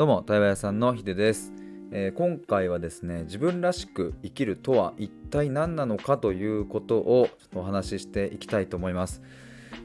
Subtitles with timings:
[0.00, 1.52] どうも対話屋さんのひでです、
[1.92, 9.20] えー今回はですね自分らしく生きるとは一体何なのかということをお話ししていきたいと思います。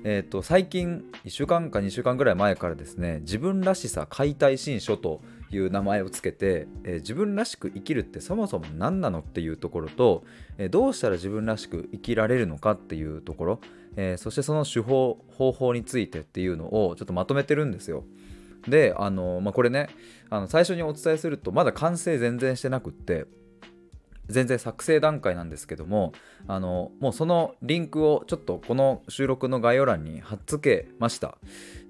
[0.05, 5.20] えっ、と最近1週間か2週間ぐらい前からですね自分らしさ解体新書と
[5.52, 10.23] いう名前をつけて、えー自分らしく生きるってそもそも何なのっていうところと、
[10.57, 13.59] えどうしたら自分らしく生きられるのかっていうところ、
[13.97, 18.05] えそしてその手法方法についてっていうのをちょっとまとめてるんですよ。
[18.68, 19.90] であの、まあ、これね
[20.30, 23.26] あの最初にお伝えするとまだ完成全然してなくって
[24.28, 26.14] 全然作成段階なんですけども
[26.48, 31.38] あのもうそのリンクをちょっとこの収録の概要欄に貼っつけました。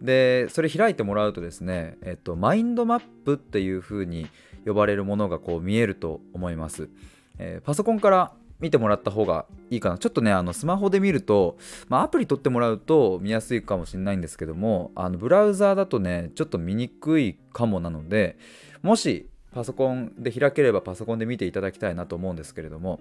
[0.02, 4.28] でそれ開いてもらうとですね、えっと、マインドマップっていう風に
[4.66, 6.90] 呼ばれるものがこう見えると思います、
[7.38, 9.98] えーパソコンから見てもらった方がいいかな。
[9.98, 11.58] ちょっとねあのスマホで見ると、
[11.90, 18.38] まあ、アプリ取ってもらうと見やすいかもしれないんですけどもあのブラウザーだとねちょっと見にくいかもなので
[18.82, 23.00] もしパソコンで開ければパソコンで見ていただきたいなと思うんですけれども、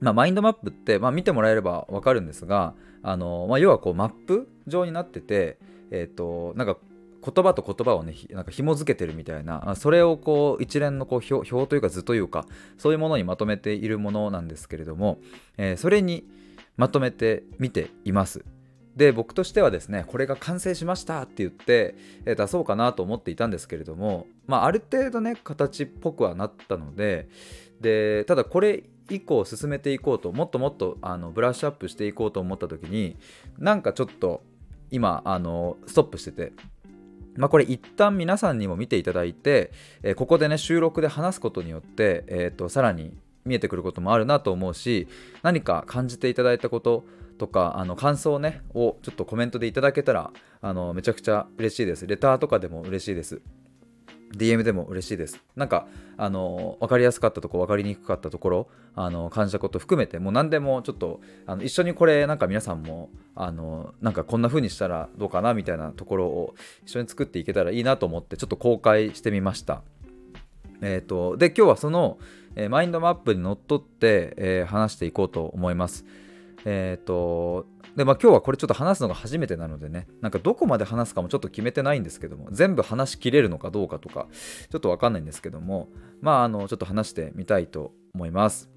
[0.00, 5.58] まあ、マインドマップって、まあ、見てもらえれば分かるんですがあの、まあ、要はこうマップ状になってて、
[5.90, 6.76] えっとなんか
[7.24, 12.46] 言葉と言葉をねなんか紐付けてるみたいなそれをこう一連のこう表表というか図というか
[12.78, 15.18] そういうものにまとめているものなんですけれども、
[15.56, 16.24] えーそれに
[16.76, 18.44] まとめてみています。
[18.96, 21.94] で僕としてはですねこれが完成しましたって言って、
[22.24, 27.28] えー出そうかなと思っていたんですけれども、まあ、ある程度ね形っぽくはなったので
[27.80, 33.16] でただこれ以降進めていこうともっともっとあのブラッシュアップしていこうと思った時に
[33.58, 34.42] なんかちょっと
[34.90, 36.52] 今あのストップしてて
[37.38, 43.12] まあ、これ一旦皆さんにも見ていただいて、えーここでね収録で話すことによって、えー、とさらに
[43.44, 45.08] 見えてくることもあるなと思うし
[45.42, 47.04] 何か感じていただいたこと
[47.38, 52.06] とかあの感想ねをちょっとコメントでいただけたらあのめちゃくちゃ嬉しいです。
[52.06, 53.40] レターとかでも嬉しいです。
[54.34, 66.54] DM でも嬉しいですなんかあの分かりやすかったとこ分かりにくかったところあの感じたこと含めてもう何でもちょっとあの一緒にこれなんか皆さんもあのなんかこんな風にしたらどうかなみたいなところを
[66.84, 69.82] 一緒に作っていけたらいいなと思ってちょっと公開してみました。
[70.82, 72.18] えー、とで今日はその、
[72.54, 76.04] えーマインドマップにのっとって、えー話していこうと思います。
[76.68, 77.64] えっ、と
[77.96, 84.26] でまあ今日はこれちょっと話すのが初めてなのでねなんかどこまで話すかもちょっと決めてないんですけども全部話しきれるのかどうかとか
[84.70, 85.88] ちょっとわかんないんですけども
[86.20, 88.68] まああのちょっと話してみたいと思います。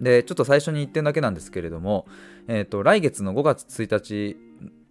[0.00, 2.06] でちょっと最初に1点だけなんですけれども、
[2.46, 4.36] えー、と来月の5月1日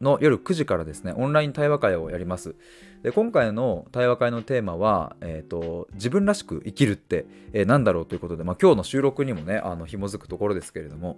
[0.02, 2.56] の夜9時からですねオンライン対話会をやります
[3.04, 11.18] で今回の対話会のテーマは、えー、と自分らしく生きるって、えー何だろうということで、まあ、今日の収録にもねあの紐づくところですけれども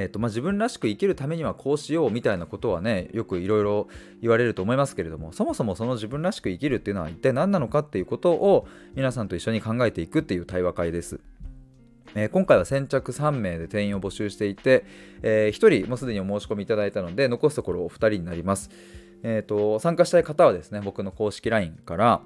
[0.00, 3.88] えーとまあ、自分らしく生きるためにはこうしようみたいなことはねよくいろいろ
[4.22, 11.18] 言われると思いますけれどもそもそもその自分らしく生きるっていうのは一体何なのかっていうことを皆さんと一緒に考えていくっていう対話会です。
[12.14, 14.84] えー今回は先着3名で定員を募集していて、
[15.22, 18.70] え1人もうすでにお申し込みいただいたので残すところお二人になります、
[19.22, 22.20] えーと参加したい方はですね僕の公式 LINE から、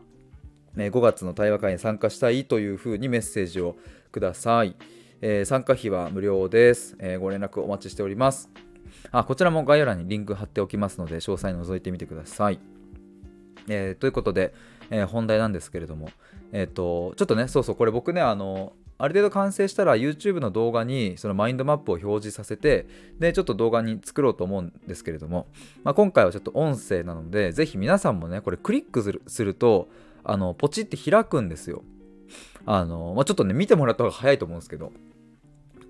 [0.76, 3.76] えー5月の対話会に参加したいというふうにメッセージを
[4.12, 4.76] ください、
[5.24, 8.50] えー参加費は無料です、えーご連絡お待ちしております。
[9.12, 12.58] あこちらも概要欄にリンク貼っておきますので詳細覗いてみてください。
[13.68, 14.52] えーということで、
[14.90, 16.08] えー本題なんですけれども、
[16.50, 22.86] えっ、と、ちょっとね、そうそう、これ僕ね、あの、ある程度完成したら YouTube の動画にそのマインドマップを表示させて、
[23.20, 25.46] で、ちょっと動画に作ろうと思うんですけれども、
[25.84, 29.88] まあ、今回はちょっと音声なので、ぜひ皆さんもね、これクリックするすると、
[30.24, 31.84] あの、ポチって開くんですよ。
[32.66, 34.92] あの、まあ、ちょっとね、見てもらった方が早いと思うんですけど、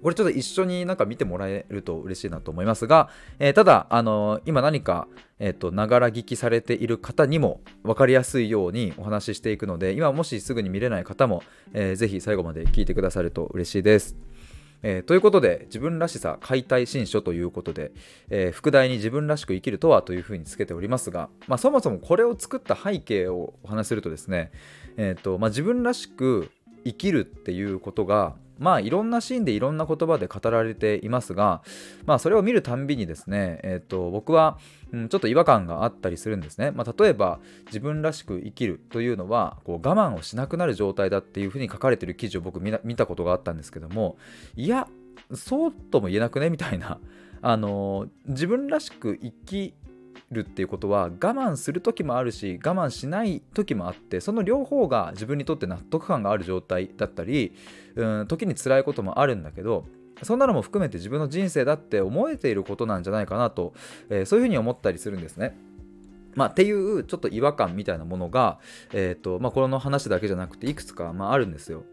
[0.02, 3.08] これちょっと一緒になんか見てもらえると嬉しいなと思いますが、
[3.38, 5.06] えーただ、あの今何か、
[5.38, 11.42] えっ、と、ながら聞きされている方にも分かりやすいようにお話ししていくので、今もしすぐに見れない方も、
[11.72, 14.16] えーぜひ最後まで聞いてくださると嬉しいです。
[14.82, 17.92] えーということで、自分らしさ解体新書ということで、
[18.30, 24.50] えー副題に自分らしく生きるとはというふうにつけておりますが、まあ、そもそもこれを作った背景をお話しするとですね、
[24.96, 26.50] えーとまあ、自分らしく
[26.84, 31.62] 生きるっていうことがまあいろんなシーンでいろんな言葉で語られていますが、
[32.06, 34.58] まあ、それを見るたんびにですね、えー、と僕は、
[34.92, 44.16] うん、ちょっと違和感があったりするんですね、まあ、例えば自分らしく生きるというのはこう我慢をしなくなる状態だっていうふうに書かれてる記事を僕見な見たことがあったんですけども
[44.56, 44.88] いや
[45.34, 46.50] そうとも言えなくね？
[46.50, 46.98] みたいな。
[47.44, 49.74] あの自分らしく生き
[50.32, 57.54] るっていうことは我慢する時もあるし我慢しない時もあってその両方が自分にとって納得感がある状態だったり
[57.94, 59.86] うん時に辛いこともあるんだけど
[60.22, 63.74] そんなのも含めて自分の人生だって思えていることなんじゃないかなと、
[64.08, 65.56] えーそういうふうに思ったりするんですね。
[66.34, 68.58] まあ、っていうちょっと違和感みたいなものが、
[68.92, 71.84] えーとまあ、この話だけじゃなくていくつか、まあ、あるんですよ。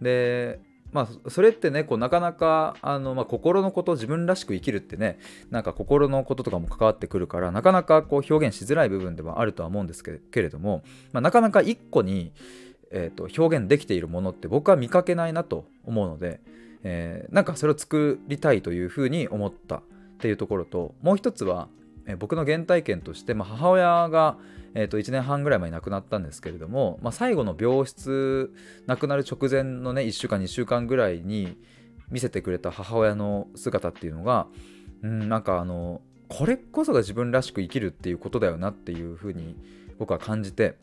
[0.00, 0.60] で
[0.92, 5.18] まあ、それってねこうなかなかあの、まあ、心のこと自分らしく生きるってね
[5.50, 10.82] なんか心のこととかも関わってくるからなかなかこう表現しづらい部分ではあるとは思うんですけれども、
[11.12, 12.32] まあ、なかなか一個に、
[12.90, 16.40] えーと、表現できているものって僕は見かけないなと思うので、
[16.82, 19.82] えー、なんかそれを作りたいというふうに思ったっ
[20.18, 21.68] ていうところともう一つは、
[22.06, 24.36] えー、僕の原体験として、まあ、母親が
[24.74, 28.52] えー、と1年半ぐらい前に亡くなったんですけれども、まあ、最後の病室
[28.86, 31.56] 亡くなる直前のね1週間2週間ぐらいに
[32.10, 34.46] 見せてくれた母親の姿っていうのが、
[35.02, 39.56] うん、なんかあのこれこそが自分らしく生きるっていうことだよなっていうふうに
[39.98, 40.76] 僕は感じて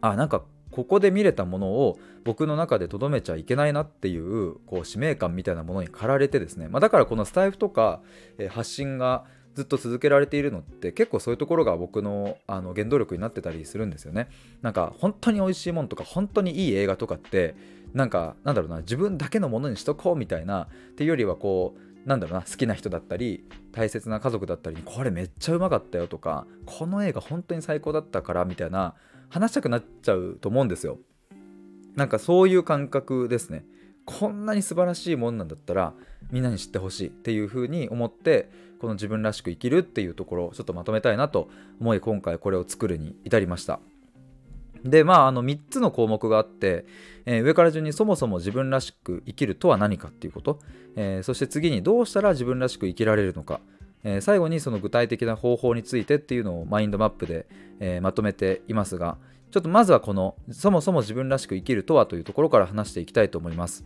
[0.00, 8.00] あなんかここで見れたものを僕の中でとどめちゃいけないなっていうこう使命感みたいなものに駆られてですね、まあ、だからこのスタイフとか、
[8.38, 9.24] えー、発信が
[9.54, 14.28] ずっと続けられているのって結構そういうところが僕のあの原動力になってたりするんですよね。
[14.62, 17.54] なんか本当に美味しいものとか本当にいい映画とかって
[17.92, 28.94] なんかなんだろうな自分だけのものにしとこうみたいなっていうよりはこうなんだろうな好きな人だったり大切な家族だったりにこれめっちゃうまかったよとかこの映画本当に最高だったからみたいな
[29.28, 30.98] 話したくなっちゃうと思うんですよ。
[31.96, 33.64] なんかそういう感覚ですね。
[34.06, 35.94] こんなに素晴らしいもんなんだったら
[36.32, 41.48] みんなに知ってほしいっていうふうに思ってこの自分らしく生きるっていうところをちょっとまとめたいなと
[41.80, 43.80] 思い今回これを作るに至りました。
[44.84, 46.86] でまああの3つの項目があって、
[47.26, 50.58] えー、上から順にそもそも自分らしく生きるとは何かっていうこと、
[50.96, 53.60] えー、そして次にどうしたら自分らしく生きられるのか、
[54.04, 57.46] えー、最後にその具体的な方法についてっていうのをマインドマップで、
[57.80, 59.18] えまとめていますが
[59.50, 63.84] ちょっとまずはこのそもそも自分らしく生きるとはというところから話していきたいと思います。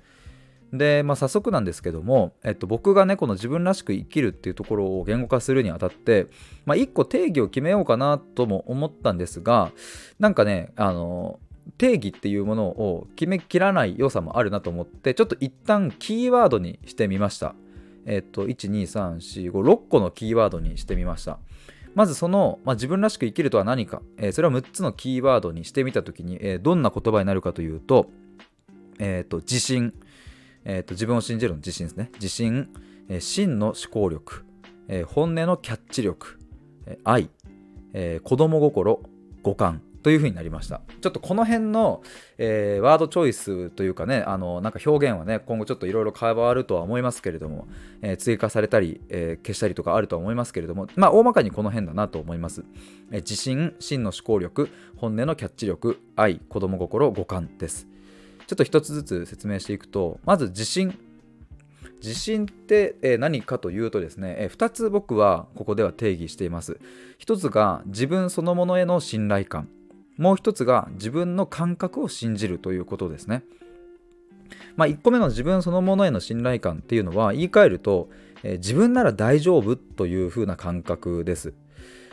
[0.72, 6.26] で、まあ、早速なんですけども、えっと、僕がねこの自分らしく生きるっていうところを言語化するにあたって、
[6.64, 9.70] まあ、一個定義を決めようかなとも思ったんですが
[10.18, 11.38] なんかねあの
[11.78, 17.54] 定義っていうものを決めきらない良さもあるなと思ってちょっと一旦キーワードにしてみました。
[18.06, 21.38] えっと12345個のキーワードにしてみました。
[21.94, 28.10] まずその、まあ、自分らしく生きるとは何か、えー、それを6つのキーワードにしてみたときに、えー、どんな言葉になるかというと、
[28.98, 29.94] えっ、と自信、
[30.64, 32.10] えーと、自分を信じるの自信ですね。
[32.14, 32.68] 自信、
[33.08, 34.44] えー、真の思考力、
[34.88, 36.38] えー、本音のキャッチ力、
[36.86, 37.30] えー、愛、
[37.92, 39.00] えー、子供心
[39.42, 40.82] 五感というふうになりました。
[41.00, 42.02] ちょっとこの辺の、
[42.36, 47.66] えー、ワードチョイスというかねあのなんか表現はね今後ちょっといろいろ変わるとは思いますけれども、
[48.02, 52.64] えー、追加されたり、えー、消したりとかあるとは思いますけれどもまあ大まかにこの辺だなと思います、
[53.12, 57.93] えー、自信真の思考力本音のキャッチ力愛子供心五感です。
[58.46, 60.98] ちょっと一つずつ説明していくとまず自信
[62.02, 66.78] 自信って何かというとですね2つ僕はここでは定義しています。
[67.20, 69.68] 1つが自分そのものへの信頼感。
[70.18, 73.42] もう1つが自分の感覚を信じるということですね。
[74.76, 78.08] まあ、1個目の自分そのものへの信頼感っていうのは言い換えると、
[78.42, 81.54] 自分なら大丈夫という風な感覚です。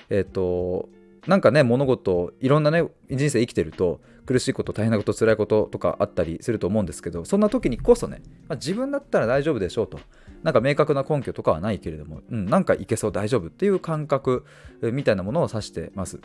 [0.09, 0.89] えっ、と
[1.27, 9.99] なんかね物事いろんなね人生生きてると苦しいこと大変なこと辛いこととかあったりすると思うんですけどそんな時にこそね、まあ、自分だったら大丈夫でしょうと。
[10.43, 14.43] なんか明確な根拠とかはないけれども、うん、なんかいけそう大丈夫っていう感覚
[14.81, 16.19] みたいなものを指してます。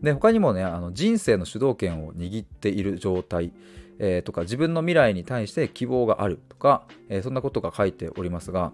[0.00, 3.52] で他にもねあの人生の主導権を握っている状態、
[3.98, 8.70] えー、とか自分の未来に対して希望があるとか、えー、そんなことが書いておりますが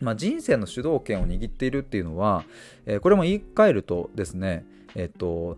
[0.00, 2.44] まあ、人生の主導権を握っているっていうのは、
[2.86, 4.64] えー、これも言い換えるとですね、
[4.98, 5.56] えっと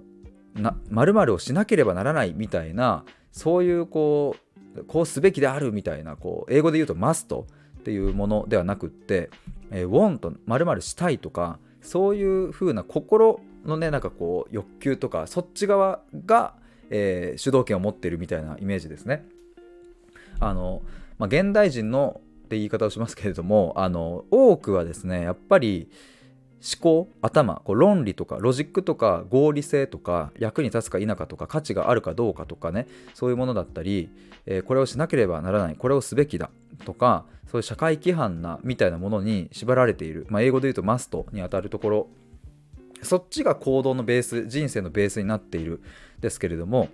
[0.54, 4.37] な、〇〇をしなければならないみたいなそういうこ
[4.76, 7.47] うこうすべきであるみたいなこう英語で言うと must っ
[7.82, 9.30] ていうものではなくって、
[9.70, 16.54] えー、want 〇〇したいとかそういう風な心のねなんかこう欲求とかそっち側が、
[16.90, 19.25] えー、主導権を持っているみたいなイメージですね。
[20.38, 20.82] あの、
[21.18, 25.88] まあ、現代人のって言い方をしますけれどもあの多くはですねやっぱり
[26.62, 34.11] 思考頭こう論理とかロジックとか合理性とか役に立つか否かとか価値があるかどうかとかねそういうものだったり、
[34.45, 36.50] えー、これをしなければならないこれをすべきだ
[36.85, 42.09] とかそういう社会規範なみたいなものに縛られている、まあ、英語で言うとマストにあたるところ。
[43.02, 45.81] そっちが行動のベース人生のベースになっている
[46.21, 46.90] ですけれども、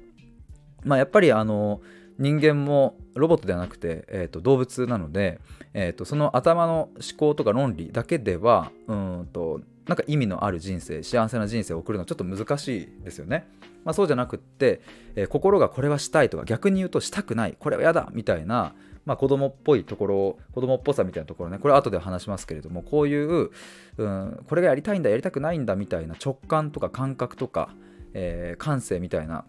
[0.84, 1.80] まあ、やっぱりあの
[2.18, 5.40] 人間もロボットではなくて、えー、と動物なので、
[5.74, 13.46] えー、とその頭の思考とか論理だけではうんとなんか意味のある人生幸せな人生を送るのはちょっと難しいですよね。
[13.84, 14.80] まあ、そうじゃなくって、
[15.14, 18.74] えー、心がこれはしたいとか逆に言うとしたくないこれは嫌だみたいな
[19.06, 23.50] まあ、子供っぽいところ子供っぽさみたいなところねこれ後で話しますけれどもこういう、
[23.98, 27.70] うん、これがやりたいんだやりたくないんだみたいな直感とか感覚とか、
[28.14, 29.44] えー、感性みたいな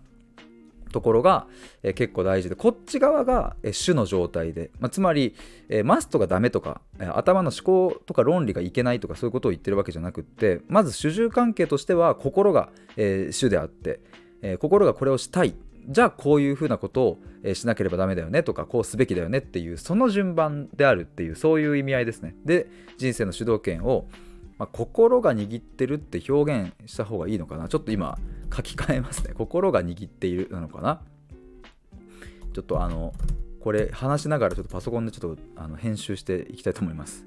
[0.91, 1.47] ところが、
[1.83, 5.35] えー、結構大事でこっち側が、えー、主の状態で、まあ、つまり、
[5.69, 13.99] えー、マストがダメとか、え、頭の思考とか論理がいけないとかそういうことを言ってるわけじゃなくってまず主従関係としては心が、えー、主であって、
[14.41, 15.55] え、心がこれをしたい
[15.89, 22.35] じゃあこういうふうなことをえしなければダメだよねとかこうすべきだよねっていうその順番であるっていうそういう意味合いですね。
[22.45, 22.67] で
[22.97, 24.07] 人生の主導権を、
[24.57, 27.67] まあ、心が握ってるって表現した方がいいのかな？
[27.67, 28.17] ちょっと今
[28.55, 29.33] 書き換えますね。
[29.35, 31.01] 心が握っているなのかな？
[32.53, 33.13] ちょっとあの
[33.59, 37.25] これ話しながらちょっとパソコンでちょっとあの編集していきたいと思います。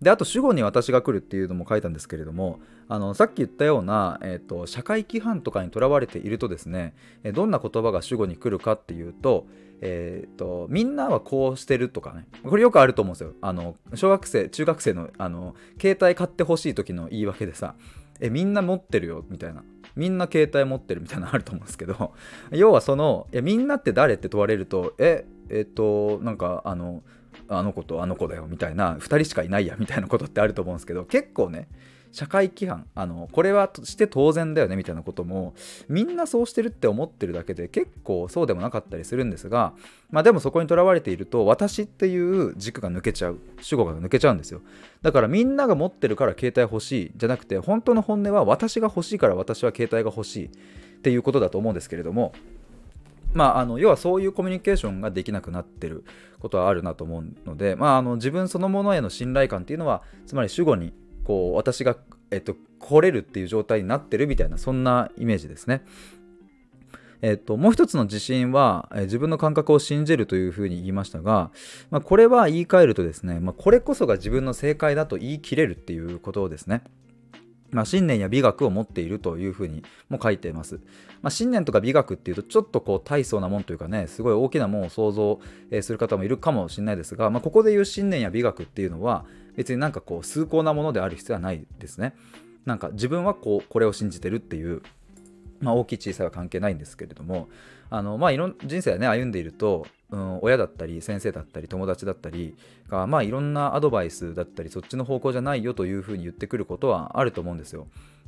[0.00, 6.94] であと主語に私が来るっていうのも書いたんですけれどもあのさっき言ったような、えーと、社会規範とかにとらわれているとですね
[7.34, 9.46] どんな言葉が主語に来るかっていうと,、
[9.80, 13.32] えーと、みんなはこうしてるとかねこれよくあると思うんですよ。
[13.40, 17.74] あの小学生中学生のあの携帯買ってほしい時の言い訳でさ
[18.20, 19.64] えみんな持ってるよみたいな。
[19.94, 22.12] みんな携帯持ってるみたいなのあると思うんですけど
[22.52, 27.02] 要はそのいやみんなって誰って問われるとええっ、となんかあの
[27.48, 31.68] あの子とあの子だよみたいな2人しかいないやみたいなことってあると思うんですけど結構ね
[32.16, 35.52] 社会規範あのこれはして当然だよねみたいなことも
[35.86, 39.74] みんなそうしてるって思ってるだけで結構そうでもなかったりするんですが
[40.08, 44.62] まあでもそこにとらわれていると私っていう軸が抜けちゃう主語が抜けちゃうんですよ。
[45.02, 50.48] だからみんなが持ってるから携帯欲しいじゃなくて本当の本音は私が欲しいから私は携帯が欲しいっ
[51.02, 52.32] ていうことだと思うんですけれども
[53.34, 56.04] まあ、あの要はそういうコミュニケーションができなくなってる
[56.40, 60.94] ことはあるなと思うので、まあ、あの自分そのものへの信頼感っていうのはつまり主語に
[61.26, 61.96] こう私が、
[62.30, 65.82] えっと、来れるっていう状態になってるみたいなそんなイメージですね。
[67.20, 71.50] えっと、もう一つの自信は、え自分の感覚を信じるというふうに言いましたが、
[71.90, 76.82] まあ、これは言い換えるとですね、まあ、これこそが自分の正解だと言い切れるっていうことですね。
[77.72, 80.76] まあ、信念や美学を持っているというふうにも書いています。
[81.22, 85.40] まあ、信念とか美学っていうとちょっとこう大層なもんというかねすごい大きなもんを想像
[85.82, 89.24] する方もいるかもしれないですが、まあ、ここでいう信念や美学っていうのは
[89.56, 92.14] 別になんかこう崇高なものである必要はないですね。
[92.64, 94.82] なんか自分はこうこれを信じてるっていう
[95.60, 97.48] まあ、大きい小さいは関係ないんですけれども
[97.90, 102.56] あの、まあ、いろん人生をね歩んでいると、うん、親だったり先生だったり友達だったり
[102.88, 107.86] が、まあ、いろんなアドバイスだったりそっちの方向じゃないよというふうに言ってくることはあると思うんですよ。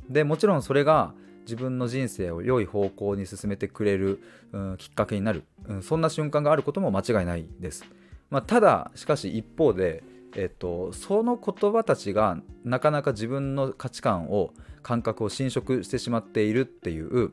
[0.09, 4.21] でもちろんそれが自分の人生を良い方向に進めてくれる、
[4.51, 7.85] うん、きっかけになる、うん、そんな瞬間があることも間違いないです。
[8.29, 10.03] まあ、ただしかし一方で
[10.35, 17.31] えっと、その言葉たちがなかなか自分の価値観を感覚を侵食してしまっているっていう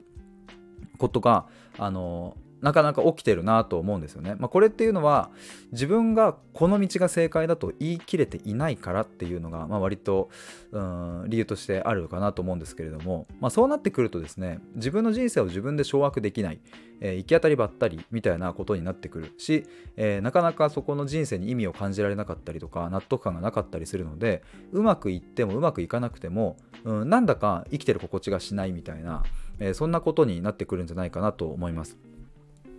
[0.98, 1.46] ことが
[1.78, 4.34] あのなかなか起きてるなと思うんですよね。
[4.38, 5.30] まあ、これっていうのは
[5.72, 10.30] 自分がこの道が正解だと言い切れていないからっていうのが、まあ、割と
[10.72, 16.60] うん理由としてあるかなと思うんですけれども、まあ、そうなってくるとですね自分の人生を自分で掌握できない、
[17.00, 29.24] えー、行き当たりばったりみたいなことになってくるし、えー、なかなかそこの人生に意味を感じられなかったりとか納得感がなかったりするのでうまくいってもうまくいかなくても、うん、なんだか生きてる心地がしないみたいな、
[29.58, 31.98] えー、そんなことになってくるんじゃないかなと思います。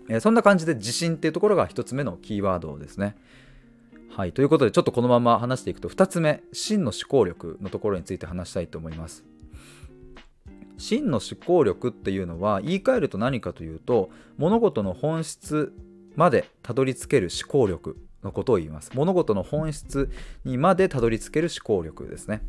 [0.10, 3.16] えそんな感じで自信っていうところが1つ目のキーワードですね。
[4.10, 9.24] はい、ということでちょっとこのまま話していくと2つ目真の思考力のところについて話したいと思います。
[10.78, 15.74] 真の思考力っていうのは言い換えると何かというと物事の本質
[16.16, 18.92] までたどり着ける思考力のことを言います。
[18.96, 20.10] 物事の本質
[20.46, 22.42] にまでたどり着ける思考力ですね。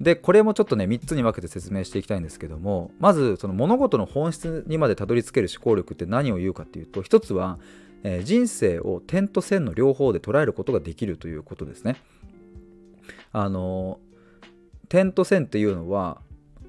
[0.00, 7.58] でこれもちょっとね3つに分けて説明していきたいんですけどもまずその物事の本質にまでたどり着ける思考力って何を言うかっていうと一つは、
[8.02, 11.96] えー、人生を点と線の両方で捉えることができるということですね。
[13.32, 13.98] あの
[14.88, 16.20] 点と線っていうのは、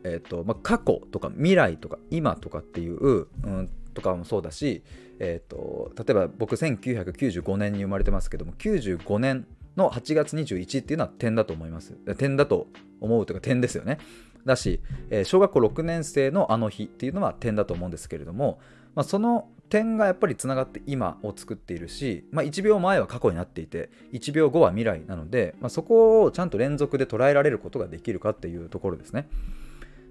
[0.04, 4.84] えーとまあ、過去とか未来とか今とかっていう、うん、とかもそうだし、
[5.20, 11.94] えーと例えば僕1995年に生まれてますけども95年の8月21っていうのは点だと思います。
[12.18, 12.68] 点だと
[13.02, 14.00] 思うというか点ですよね。
[14.46, 18.60] だし、えー、小学校6年生のあの日っていうのは点だと思うんですけれども、
[18.94, 29.28] まあ、その点がやっぱりつながって今を作っているし、まあ、1秒前は過去になっていて1秒後は未来なので、まあ、そこをちゃんと連続で捉えられることができるかっていうところですね。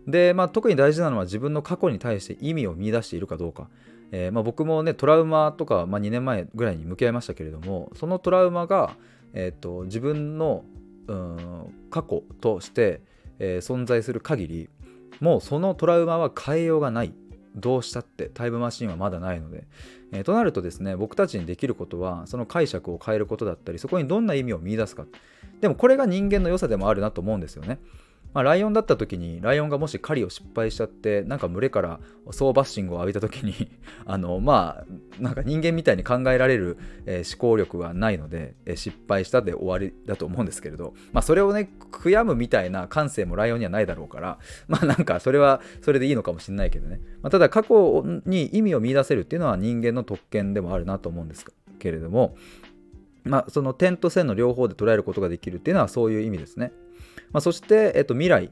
[0.06, 3.68] で、まあ、特に大事なのは自分の過去に対して意味を見出しているかどうか。
[4.10, 8.94] えー、ま、僕もねトラウマとか、ま、2年前ぐらいに向き合いましたけれどもそのトラウマが
[9.34, 10.64] えーと、自分の
[11.06, 13.02] うん過去として、
[13.38, 14.70] えー、存在する限り
[15.20, 17.12] もうそのトラウマは変えようがない。
[17.56, 19.68] どうしたってタイムマシンはまだないので、
[20.10, 25.06] えー、となるとですね僕たちにできることはその解釈を変えることだったりそこにどんな意味を見いだすか。
[25.60, 27.78] でもこれが人間の良さでもあるなと思うんですよね。
[28.34, 32.00] まあ、ライオンだった時にライオンがもし狩りを失敗しちゃってなんか群れから
[32.32, 33.70] 総バッシングを浴びた時に
[34.04, 34.84] あのま
[35.18, 36.76] あなんか人間みたいに考えられる、
[37.06, 51.44] えー、思考力はないので、えー、失敗したで終わりだと思うんですけれど、まあ、それをね悔やむみたいな感性もライオンにはないだろうからまあなんかそれはそれでいいのかもしれないけどね、まあ、ただ過去に意味を見出せるっていうのは人間の特権でもあるなと思うんです
[51.78, 52.36] けれども
[53.24, 56.72] まあ、その点と線の両方で捉えることができるっていうのはそういう意味ですね。
[57.34, 58.50] まあ、そして、えっと、未来、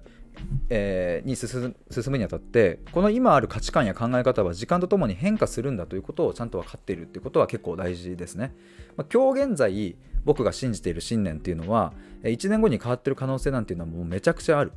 [0.68, 1.74] えー、に進
[2.10, 8.52] むにあたってこの今ある価値観や考え方は時間とともに変化するんだということをちゃんと分かっているっていうことは結構大事ですね。
[8.96, 11.92] まあ、今日現在僕が信じている信念っていうのは
[12.24, 14.72] 1年後に変わってる可能性なんていうのはもうめちゃくちゃある。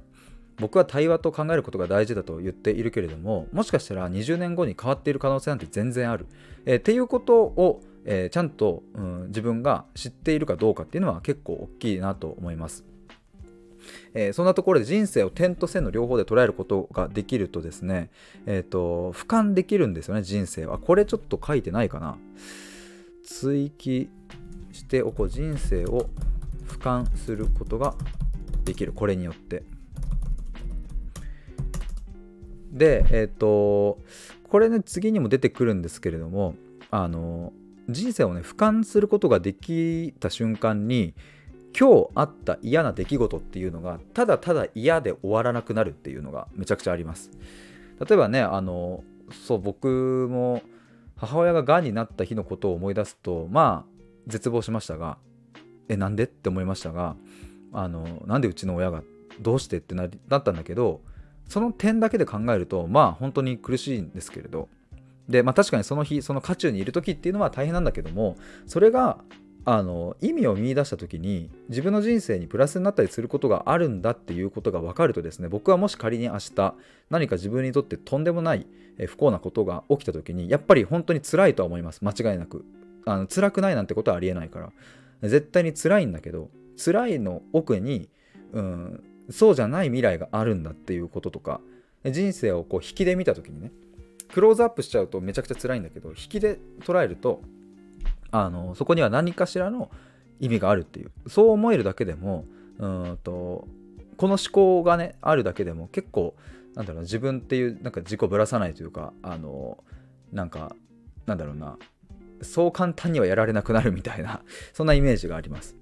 [0.58, 6.28] 僕は対話と考えることが大事だと言っているけれどももしかしたら20年後に変わっている可能性なんて全然ある。
[6.66, 12.95] えー、っていうことを、えー、ちゃんと、うん、自分が知っているかどうかっていうのは結構大きいなと思います。
[14.14, 18.10] えー、そんなところで人生を点と線の両方で捉えることができるとですね、
[18.46, 20.78] えっ、ー、と、俯瞰できるんですよね、人生は。
[20.78, 22.18] これちょっと書いてないかな。
[23.24, 24.10] 追記
[24.72, 25.30] しておこう。
[25.30, 26.10] 人生を
[26.68, 27.96] 俯瞰することが
[28.64, 28.94] できる。
[28.94, 29.64] これによって。
[32.72, 34.00] で、えっ、ー、と、
[34.50, 36.56] これね、次にも出てくるんですけれども、
[36.92, 37.54] あの、
[37.90, 41.14] 人生をね、俯瞰することができた瞬間に、
[41.78, 47.32] 今日あった嫌な出来事っていうのがただただ嫌で終わらなくなるっていうのがめちゃくちゃあります。
[48.00, 50.62] 例えばねあのそう僕も
[51.18, 53.92] 母親ががんになった日のことを思い出すとまあ
[54.28, 55.18] 絶望しましたが
[55.90, 57.16] えなんでって思いましたが
[57.74, 59.04] あのなんでうちの親が
[59.42, 60.10] どうしてってなっ
[60.44, 61.02] たんだけど
[61.48, 64.70] その点だけで考えるとまあ本当に苦しいんですけれど。
[65.28, 68.36] でまあ確かにその日その渦中にいる時っていうのは大変なんだけども
[68.68, 69.18] それが
[69.68, 76.76] あの意味を見いだした時に自分の人生にプラスになったりすることがあるんだっていうことが分かるとですね僕はもし仮に明日
[77.10, 78.68] 何か自分にとってとんでもない
[79.08, 82.02] 不幸なことが起きた時にやっぱり本当に辛いとは思います。
[82.02, 82.64] 間違いなく。
[83.08, 84.72] あの辛くないなんてことはありえないから。
[85.22, 88.10] 絶対に辛いんだけど辛いの奥に、
[88.54, 91.62] うん、そうじゃない未来があるんだっていうこととか
[92.06, 93.72] 人生をこう引きで見た時にね
[94.32, 97.42] クローズアップしちゃうとめちゃくちゃ辛いんだけど引きで捉えると
[98.44, 99.90] あのそこには何かしらの
[100.40, 101.12] 意味があるっていう。
[101.28, 102.46] そう思えるだけでも
[102.80, 103.68] うんと
[104.18, 106.36] この思考がねあるだけでも結構
[106.76, 109.78] なんだろう自分っていうなんか自己ぶらさないというかあの
[110.34, 110.76] なんか
[111.26, 111.78] なんだろうな
[112.42, 114.42] そう簡単にはやられなくなるみたいな
[114.74, 115.76] そんなイメージがあります。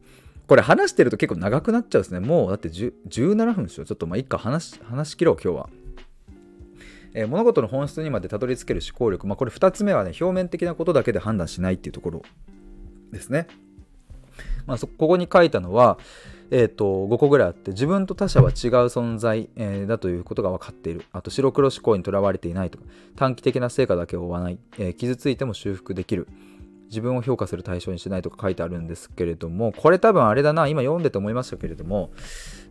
[0.46, 2.20] これ話してると結構長くなっちゃうですね。
[2.20, 5.70] もうだって17分でしょちょっとまあ一回話話し切ろう今日は。
[7.14, 12.22] えー、物事の本質にまでたどり着ける思考力、まあ、これ2つ目はね表面的なことだけで判断しないっていうところ
[13.12, 13.48] ですね。
[14.66, 15.98] まあ、ここに書いたのは、
[16.50, 21.06] えーと、5個ぐらいあって自分と他者は違う存在、えー、だということが分かっている。
[21.12, 26.28] あと白黒思考にとらわれていないとか短期的な成果だけを追わない、えー、傷ついても修復できる。
[26.94, 32.12] 自分を評価する対象にしないとか書いてあるんですけれどもこれ多分あれだな今読んでて思いましたけれども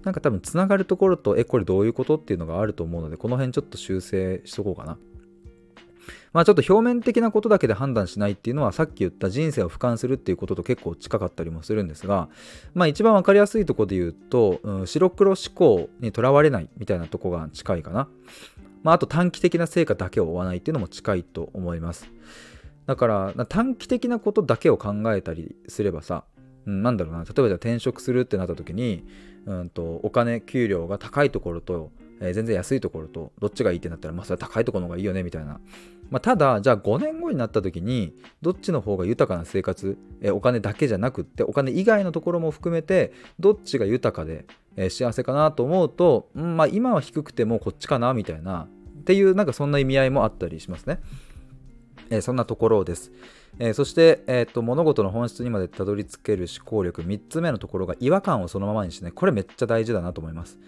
[0.05, 4.99] なんか多分つながるところと、え、これどういうことっていうのがあると思うので、この辺ちょっと修正しとこうかな。
[6.33, 12.29] まあちょっと表面的なことだけで判断しないっていうのはさっき言った人生を俯瞰するっていうことと結構近かったりもするんですが、
[12.75, 18.09] まあ一番わかりやすいとこで言うと、うん、白黒思考にとらわれないみたいなとこが近いかな。
[18.83, 22.11] まああと短期的な成果だけを追わないっていうのも近いと思います。
[22.87, 26.25] だから短期的なことだけを考えたりすればさ、
[26.67, 29.07] うん、なんだろうな例えばじゃあ転職するってなった時に
[29.46, 31.90] うんと、お金給料が高いところと、
[32.22, 35.61] えー、全然安いところとどっちがいいってなったらまあそれは高いところの方がいいよねみたいな、
[36.09, 48.68] まあ、ただじゃあ5年後になった時にどっちの方が豊かな生活、えー、お金だけじゃなくってお金以外のところも含めてどっちが豊かで、えー、幸せかなと思うと、うんまあ、今は低くてもこっちかなみたいな
[49.00, 51.00] っていうなんかそんな意味合いもあったりしますね。
[52.12, 53.11] えそんなところです。
[53.59, 60.59] え、そして、えーと、物事の本質にまでたどり着ける思考力3つ目のところが違和感をそのままにしてねこれめっちゃ大事だなと思います、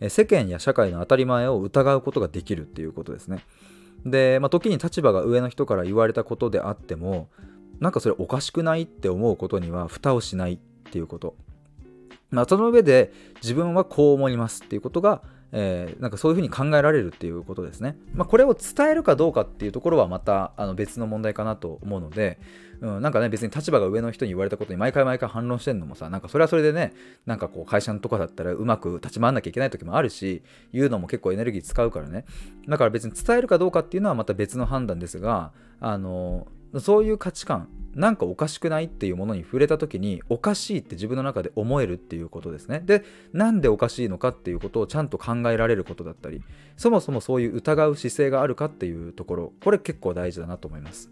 [0.00, 3.44] え、世間や社会の当たり前を疑うことができるっていうことですね。
[4.04, 7.28] で、まあ、時に立場が上の人から言われたことであっても
[7.80, 11.34] なんかそれおかしくないって思うことには蓋をしないっていうこと、
[12.30, 17.96] まあ、その上で自分はこう思いますっていうことが、えー、なんかそういうふうに考えられるっていうことですね。
[18.14, 22.38] まあ、これを伝えるかどうかっていうところはまたあの別の問題かなと思うので、
[22.80, 26.92] うん、なんかね別に立場が上の人に言われたことに毎回毎回反論してんのもさなんかそれはそれでね
[27.26, 32.24] なんかこう会社のとかだったらうまく立ち回んなきゃいけない時もあるし言うのも結構エネルギー使うからね
[32.68, 36.46] だから別に伝えるかどうかっていうのはまた別の判断ですがあの
[36.78, 42.80] そういう価値観なんかおかしくないっていうものに触れた時におかしいって自分の中で思えるっていうことですね。
[42.84, 46.42] でなんでおかしいのかっていうことをちゃんと考えられることだったり
[46.76, 51.10] そもそもそういう疑う姿勢があるかっていうところこれ結構大事だなと思います。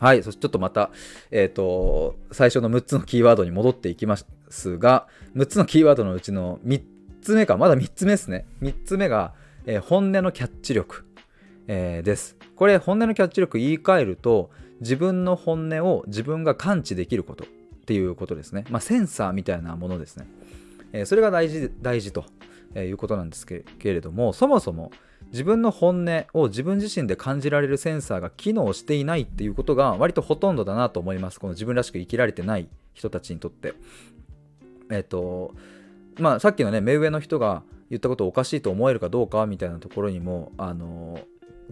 [0.00, 0.90] はい、そしてちょっとまた、
[1.30, 4.16] えっ、ー、と、最初の6つのキーワードに戻っていきま
[4.48, 6.82] すが、6つのキーワードのうちの3
[7.20, 8.46] つ目か、まだ3つ目ですね。
[8.62, 9.34] 3つ目が、
[9.66, 11.04] えー、本音のキャッチ力、
[11.66, 12.39] えー、です。
[12.60, 14.50] これ、本音のキャッチ力言い換えると、
[14.82, 17.46] 自分の本音を自分が感知できることっ
[17.86, 18.66] ていうことですね。
[18.68, 20.26] まあ、センサーみたいなものですね。
[20.92, 22.26] えー、それが大事大事と
[22.76, 24.92] いうことなんですけれども、そもそも
[25.32, 31.40] 自分の本音を自分自身で感じられるセンサーが機能していないっていうことが割とほとんどだなと思います。
[31.40, 33.72] この自分らしく生きられてない人たちにとって。
[34.90, 35.54] えっ、ー、と、
[36.18, 41.20] まあさっきのね、目上の人が言ったことをおかしいと思えるかどうかみたいなところにも、あの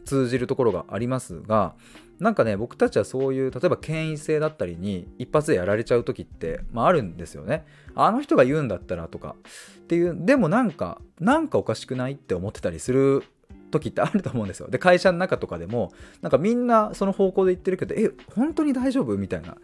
[0.05, 1.75] 通じるところがありますが
[2.19, 7.65] なんかね僕たちはそういう例えば権威性だったりに一発でやられちゃう時って、まあ、あるんですよね。
[7.95, 9.37] あの人が言うんだったらとか。
[9.79, 13.23] っていうでもなんかなんかおかしくないって思ってたりする
[13.71, 14.69] 時ってあると思うんですよ。
[14.69, 19.17] で会社の中とかでもなんかみんなその方向で言ってるけどえ本当に大丈夫？
[19.17, 19.57] みたいな。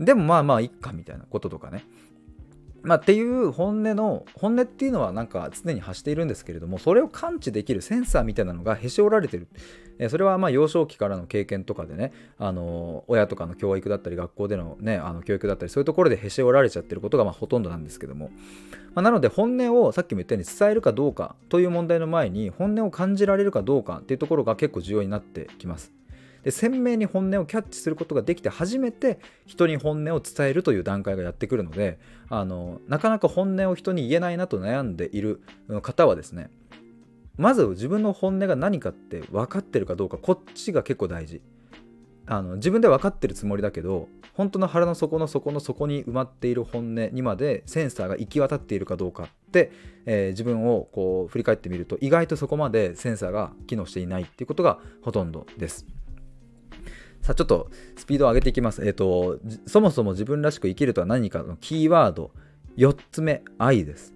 [0.00, 1.84] でもまあまあいっかみたいなこととかね。
[2.82, 9.48] まあ、っていう本音の本音っていうのはなんか常に発しているんですけれどもそれを感知できるセンサーみたいなのがへし折られてる、
[9.98, 18.30] えそれはまあ幼少期からの経験とかでねあの親とかの教育だったり学校での,、ね、あの教育だったりそういうところでへし折られちゃってることがまほとんどなんですけども、
[18.94, 25.99] まあ、なので本音をさっきも言ったように伝えるかどうかという問題の前に本音を感じられるかどうかっていうところが結構重要になってきます。
[26.44, 31.98] で鮮明に本音をキャッチすることができて初めて人に本音を伝えるという段階がやってくるので
[32.28, 35.42] あのなかなか本音を人に言えないなと悩んでいる
[35.82, 36.50] 方はですね
[37.36, 41.40] まず自分の本音が何かって分かってるかどうかこっちが結構大事
[42.26, 49.72] あの自分で分かってるつもりだけど本当の腹の底の底の底に埋まっている本音にまでセンサーが行き渡っているかどうかって、
[50.06, 55.86] えー、自分をこう振り返ってみると意外とそこまでセンサーが機能していないっていうことがほとんどです。
[57.22, 58.84] さあちょっとスピードを上げていきます。
[58.84, 62.30] えっ、ー、と、そもそも自分らしく生きるとは何かのキーワード、
[62.76, 64.14] 4つ目、愛です。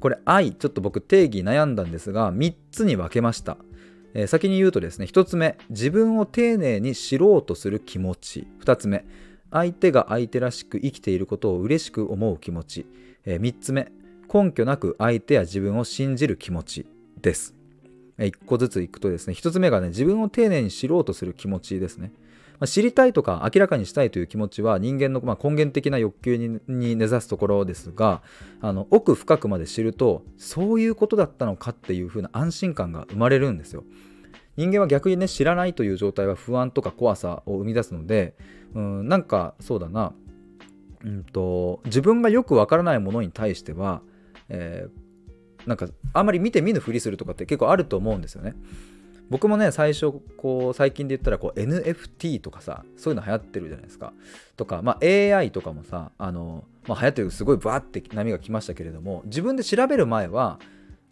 [0.00, 3.56] これ、愛、ちょっと僕定義悩んだんですが、3つに分けました。
[4.14, 8.46] えー、先に言うとですね、1つ目、自分を丁寧に知ろうとする気持ち。
[8.64, 9.04] 2つ目、
[9.50, 12.86] 相手が相手らしく生きていることを嬉しく思う気持ち。
[13.24, 13.92] えー、3つ目、
[14.32, 16.86] 根拠なく相手や自分を信じる気持ち
[17.20, 17.61] です。
[18.18, 22.12] 1個ずついくとですね、1つ目がね、自分を丁寧に知ろうとする気持ちですね。
[22.62, 28.22] まあ、知りたいとか明らかにしたいという気持ちは人間のま根源的な欲求に根ざすところですが
[28.60, 33.82] あの奥深くまで知るとそういうことだったのかっていう風な安心感が生まれるんですよ。
[34.56, 38.36] 人間は逆にね知らないという状態は不安とか怖さを生み出すので
[38.74, 40.12] うんなんかそうだな、
[41.04, 44.02] うんと、自分がよくわからないものに対しては、
[44.48, 44.90] えー、
[45.66, 48.54] なんかあんまり見て見ぬふりするとかって結構あると思うんですよね。
[49.32, 54.12] 僕もね最初こう最近で言ったらこう NFT とかさそういうの流行ってるじゃないですか
[54.56, 60.58] とか、まあ、AI とかもさあの、まあ、流行ってるすごいバーって波が来ましたけれども自分で調べる前は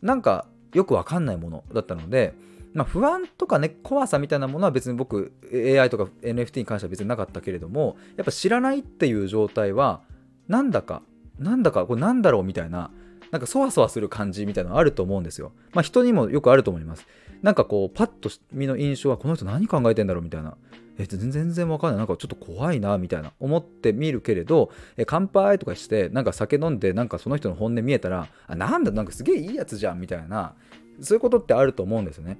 [0.02, 2.34] なんかよくわかんないものだったので、
[2.74, 10.02] まあ、不安とかね怖さみたいなものは別に僕 AI とか NFT に関しては別になかったけれどもやっぱ知らないっていう状態は
[10.46, 11.02] なんだか
[11.38, 12.90] なんだかこれなんだろうみたいな
[13.30, 15.52] なんかそわそわする感じみたいなのあると思うんですよ。
[15.72, 17.06] まあ人にもよくあると思います。
[17.42, 20.56] なんかこうパッと見の印象はこの人何考えてんだろうみたいな
[20.98, 30.54] え全然わかんないなんかちょっと怖いなみたいな思ってみるけれどえ乾杯とかしてなんか酒飲んでなんかその人の本音見えたらあなんだなんかすげえいいやつじゃんみたいな
[31.00, 32.38] そういうことってあると思うんですよね。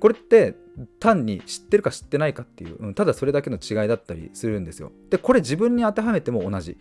[0.00, 0.56] これって
[0.98, 4.90] 単に知ってるか知ってないかっていう、うん、ただそれだけの違いだったりするんですよ。
[5.10, 6.78] でこれ自分に当てはめても同じ。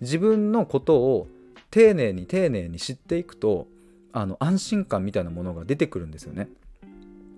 [0.00, 1.28] 自分のことを
[1.70, 3.68] 丁寧に丁寧に知っていくと
[4.12, 6.48] あの安心感みたいなものが出てくるんですよね。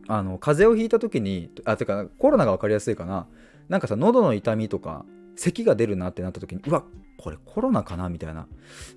[0.08, 3.26] あの風邪をひいた時にあてかコロナが分かりやすいかな。
[3.68, 5.04] なんかさ喉の痛みとか
[5.36, 6.84] 咳が出るなってなった時にうわ
[7.16, 8.46] これコロナかなみたいな。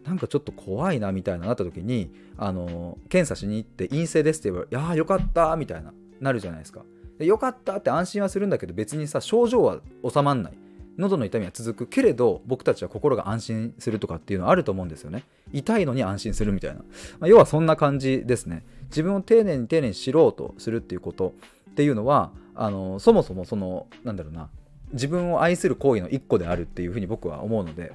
[0.06, 6.84] なんかちょっと怖いなみたいななった時にあの検査しに行って陰性ですって言えば「いやーよかった」みたいななるじゃないですか。
[7.20, 10.54] でよかったって安心はするんだけど別にさ症状は収まんない。
[10.98, 15.24] 喉の痛みは続くけれど僕たちは心が安心するとかっていうのはあると思うんですよね。
[15.52, 16.78] 痛いのに安心するみたいな、
[17.20, 18.64] まあ、要はそんな感じですね。
[18.90, 21.34] 自分を丁寧に丁寧に知ろうとするっていうこと
[21.72, 24.50] っていうのはあのそもそもそのなんだろうな
[24.92, 27.92] 自分を愛する行為の一個であるっていうふうに僕は思うので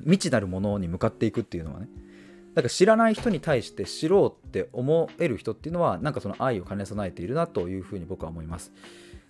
[0.00, 1.88] 未知なるものに向かっていくっていうのはね。
[2.54, 8.72] だから知らない人に対して知ろうって思える人っていうのはなんかその愛を兼ね備えているなというふうに僕は思います、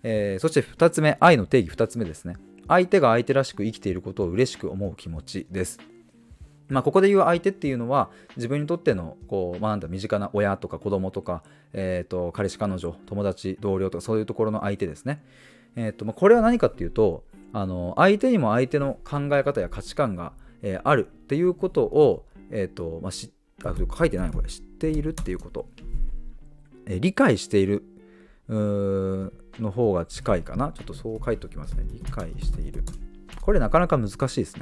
[0.02, 2.36] えー、そして2つ目愛の定義2つ目ですね。
[2.70, 5.80] 相手が相手らしく生きていることを嬉しく思う気持ちです。
[6.68, 15.24] まあ、ここで言う相手っていうのは自分にとってのこう、まあ、なんだ身近な親とか子供とか、えーと、彼氏彼女友達同僚とかそういうところの相手ですね。
[15.74, 23.33] えーとまあ、これは何かっていうとあの相手にも相手の考え方や価値観が、えー、あるっていうことを、えーとまあ、し
[23.64, 24.48] あ書いてないこれ。
[24.48, 25.68] 知っているっていうこと、
[26.87, 27.83] えー、理解している。
[29.58, 30.72] の方が近いかな。
[30.72, 31.84] ちょっとそう書いておきますね。
[31.92, 32.84] 理解している。
[33.40, 34.56] これなかなか難しいです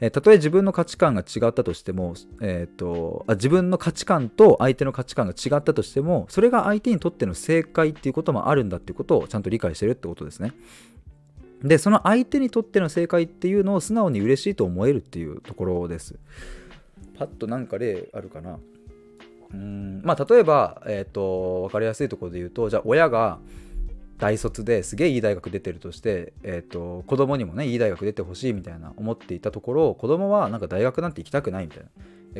[0.00, 10.52] ね、たとえ自分の価値観が違ったとしても、えーと、あ自分の価値観と相手の価値観が違ったとしてもそれが相手にとっての正解っていうこともあるんだっていうことをちゃんと理解してるってことですね。
[11.62, 16.16] でその相手にとっての正解っていうのを素直に嬉しいと思えるっていうところです。
[17.18, 18.58] パッとなんか例あるかな。
[19.52, 23.38] うんまあ例えば、えーと、分かりやすいところで言うとじゃあ親が
[24.18, 31.88] 大卒ですげえいい大学出てるとして、えーと、子供にもねいい大学出てほしいみたいな思っていたところ子供はなんか大学なんて行きたくないみたいな。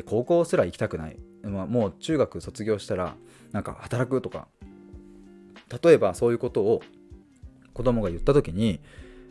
[0.05, 3.15] 高校すら行きたくない、まあ、もう中学卒業したら
[3.51, 4.47] なんか働くとか。
[5.83, 6.81] 例えばそういうことを
[7.73, 8.79] 子供が言った時に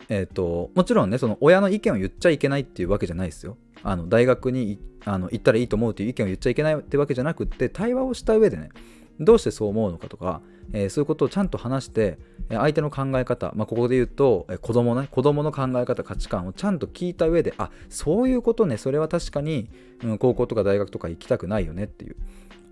[0.09, 3.57] えーと、もちろんねその親の意見を言っちゃいけないっていうわけじゃないですよ。
[3.83, 8.69] あの大学にあの行ったらいいと思うという意見を言っちゃいけないってわけじゃなくって対話をした上でね
[9.19, 10.41] どうしてそう思うのかとか、
[10.73, 12.17] え、そういうことをちゃんと話して
[12.49, 19.69] 相手の考え方、まあ、ここで言うと、え、子供ね子供の考え方価値観をちゃんと聞いた上であそういうことねそれは確かに、
[20.03, 22.15] うん、高校とか大学とか行きたくないよねっていう。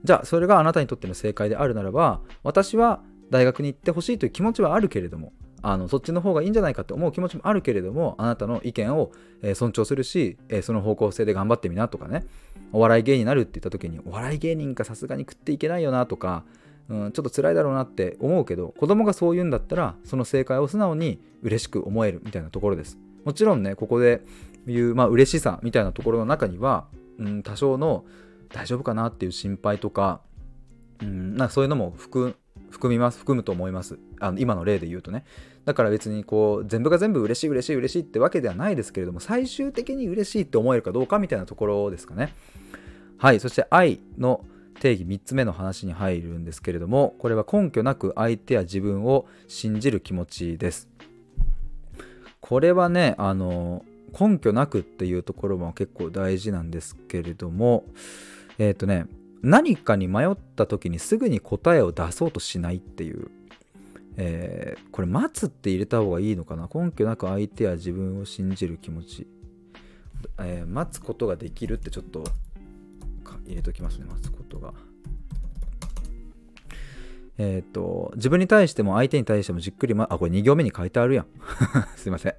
[0.03, 12.25] じゃあそれがあなたにとっての正解であるならば私は大学に行ってほしいという気持ちはあるけれどもあのそっちの方がいいんじゃないかって思う気持ちもあるけれどもあなたの意見を、えー、尊重するし、えー、その方向性で頑張ってみなとかね。
[12.71, 16.43] お笑い芸人になるって言った時にお笑い芸人かさすがに食っていけないよなとか、
[16.89, 22.97] うん、ちょっと辛いだろうなって思うけど子供がそう言うんだったらその正解を素直に嬉しく思えるみたいなところです。
[23.23, 24.21] もちろんねここで
[24.67, 28.05] 言う、まあ嬉しさみたいなところの中には、うん、多少の
[28.49, 30.21] 大丈夫かなっていう心配とか、
[31.01, 32.35] うん、なんかそういうのも含
[32.69, 33.97] 含みます含むと思います。
[34.19, 35.25] あの今の例で言うとね。
[35.65, 42.33] だから別にこう全部が全部嬉しい嬉しい嬉しいってわけではないですけれども最終的に嬉しいって思えるかどうかみたいなところですかね。
[43.17, 44.45] はいそして愛の
[44.79, 50.89] 定義3つ目の話に入るんですけれどもこれは根拠なく相手や自分を信じる気持ちです。
[52.41, 53.83] これはねあの
[54.17, 57.85] 根拠なくっていうところも結構大事なんですけれども
[58.59, 59.07] えっ、ー、とね
[59.41, 63.29] 何かに迷った時にすぐに答えを出そうとしないっていう
[64.17, 66.69] えー、これ待つって入れた方がいいのかな？
[66.73, 69.27] 根拠なく相手や自分を信じる気持ち、
[70.39, 72.23] えー、待つことができるってちょっと
[73.45, 74.73] 入れときますね待つことが。
[77.37, 81.27] えっ、ー、と自分に対しても相手に対してもじっくり、ま、あこれ2行目に書いてあるやん。
[81.97, 82.35] すいません。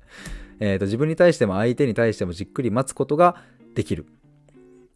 [0.60, 3.42] えっ、と自分に対しても相手に対してもじっくり待つことが
[3.74, 4.06] できる。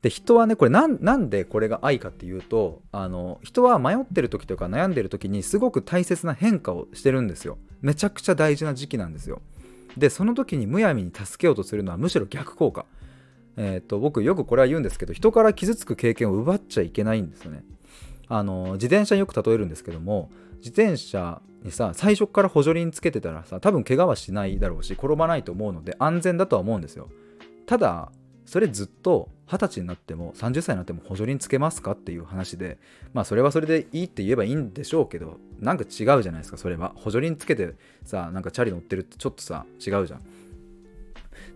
[0.02, 7.58] で人はねこれなんでこれが愛かっていうとあの人は迷ってる時とか悩んでる時にすごく大切な変化をしてるんですよ。
[7.82, 9.42] めちゃくちゃ大事な時期なんですよ。
[9.96, 12.86] でその時にむやみに助けようとするのはむしろ逆効果。
[13.56, 17.64] えっ、ー、と僕よくこれは言うんですけど人から傷つく経験を奪っちゃいけないんですよね。
[18.28, 27.08] あの自転車によく例えるんですけども自転車にさ最初から補助輪つけてたらさ多分怪我はしないだろうし転ばないと思うので安全だとは思うんですよ。
[27.66, 28.12] ただ
[28.46, 32.78] それずっと20歳になっても30歳になっても補助輪つけますかっていう話で
[33.12, 36.92] まあそれはそれでいいって言えばいいんでしょうけどなんか違うじゃないですかそれは。
[36.94, 40.22] 補助輪つけてさなんかチャリ乗ってるってちょっとさ違うじゃん。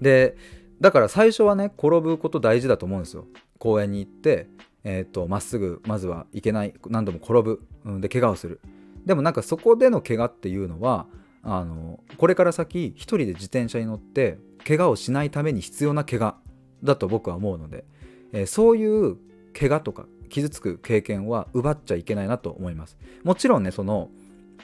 [0.00, 0.36] で
[0.80, 3.26] だから最初はね転ぶこと大事だと思うんですよ。
[3.58, 4.48] 公園に行って
[4.84, 8.60] えっ、ー、とまっすぐまずは行けない何度も転ぶ、うん、で怪我をする。
[9.04, 11.06] でもなんかそこでの怪我っていうのは
[11.42, 16.36] あのこれから先一人で自転車に乗って怪我をしないために必要な怪我
[16.82, 17.84] だと僕は思うので、
[18.32, 19.16] えー、そういう
[19.58, 22.96] 怪我とか傷つく経験は奪っちゃいけないなと思います。
[23.22, 24.10] もちろんねその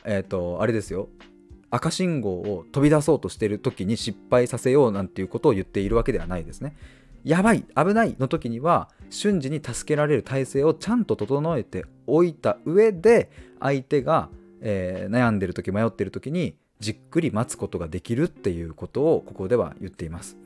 [0.04, 1.08] えっ、ー、とあれですよ。
[1.70, 6.76] 赤信号を飛び出そうとしてる時に失敗させようなんていうことを言っているわけではないですね。
[7.24, 13.30] やばい危ないの時には瞬時に助けられる体制をちゃんと整えておいた上で
[13.60, 14.30] 相手が、
[14.62, 20.38] えー、悩んでる時迷ってる時にじっくり待つことができるっていうことをここでは言っています。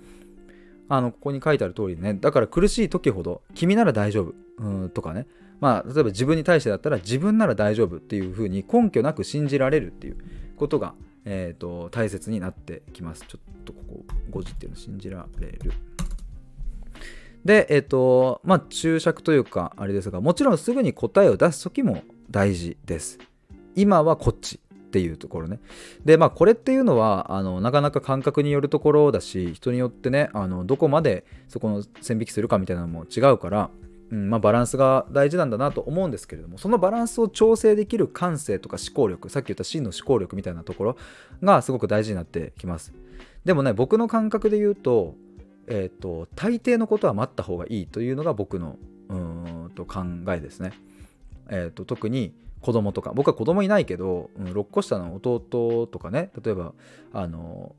[0.89, 5.27] あのここに書いてある通りねだから苦しい時ほど君なら大丈夫うんとかね。
[5.61, 10.19] まあ例えば自分に対してだったら自分なら大丈夫っていうふうに根拠なく信じられるっていう
[10.57, 13.25] ことが、えーと、大切になってきます。
[13.27, 13.81] ちょっとこ
[14.31, 15.73] こ5時っていうの信じられる。
[17.45, 23.19] でえっ、ー、とまあ注釈というかあれですがもちろんすぐに答えを出す時も大事です。
[23.77, 24.61] 今はこっち
[24.95, 25.59] っていうところね。
[26.05, 33.71] で、まあ、これっていうのは、あのなかなか感覚によるところだし、人によってね、あのどこまでそこの線引きするかみたいなのも違うから、
[34.11, 40.97] うんまあ、バランスが大事なんだなと思うんですけれども、そのバランスを調整できる感性とか思考力、さっき言った真の思考力みたいなところ
[41.43, 42.93] がすごく大事になってきます。
[43.45, 45.15] でもね、僕の感覚で言うと、
[45.67, 48.77] えっ、ー、と、大抵のことは待った方がいいというのが僕の
[49.09, 50.73] うんと考えですね。
[51.49, 56.73] えーと特に子供とか僕は子供いないけど、うん、6個下の弟とかね例えば
[57.13, 57.77] あの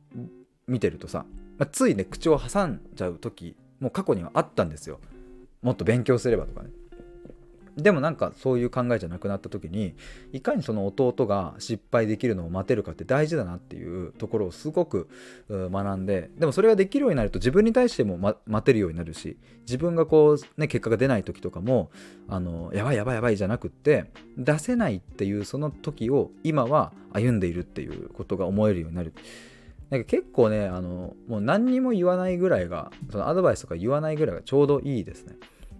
[0.68, 1.26] 見てるとさ、
[1.58, 5.00] まあ、ついね口を挟んじゃう時もう過去にはあったんですよ
[5.66, 6.70] もっと勉強すればとかね
[7.76, 9.96] でもなんかそういう考えじゃなくなった時に
[10.32, 15.10] いかにその弟が失敗できるのを待てるかって大事だなっていうところをすごく
[15.50, 21.90] 学んででもそれができるようになると自分に対しても、ま、待てるようになるし自分がこうね結果が出ない時とかも
[22.30, 24.06] あのやばいやばいやばいじゃなくって
[24.38, 29.14] 出せないっていうその時を今は歩んでいるっていうことが思えるようになる。
[29.90, 35.36] なんか結構ねあのもう何にも言わないぐらいがそのアドバイスとか言わないぐらいがちょうどいいですね。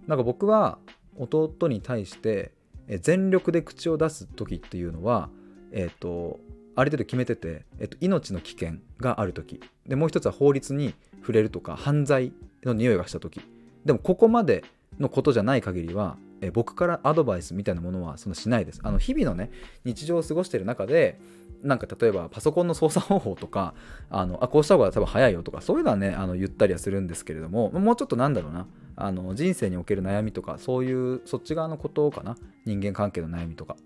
[0.06, 0.78] なんか僕は
[1.16, 2.52] 弟に対して
[3.00, 5.28] 全力で口を出す時っていうのは、
[5.72, 6.38] えっ、ー、と
[6.76, 9.60] ある程度決めてて、えっ、と、命の危険がある時。
[9.86, 12.32] でもう一つは法律に触れるとか犯罪
[12.64, 13.40] の匂いがした時。
[13.84, 14.62] でもここまで
[14.98, 18.80] のことじゃない限りは、え僕からアドバイスみたいなものはそんなしないです。
[18.82, 19.50] あの日々のね
[19.84, 21.18] 日常を過ごしてる中で
[21.62, 23.74] なんか例えばパソコンの操作方法とか
[24.10, 28.66] あのあこうした方が多分早いよとかそういうのはねあの言ったりはするんですけれどももうちょっとなんだろうな。
[28.98, 32.36] あの人生における悩みとかそういうそっち側のことかな。
[32.64, 33.76] 人間関係の悩みとか。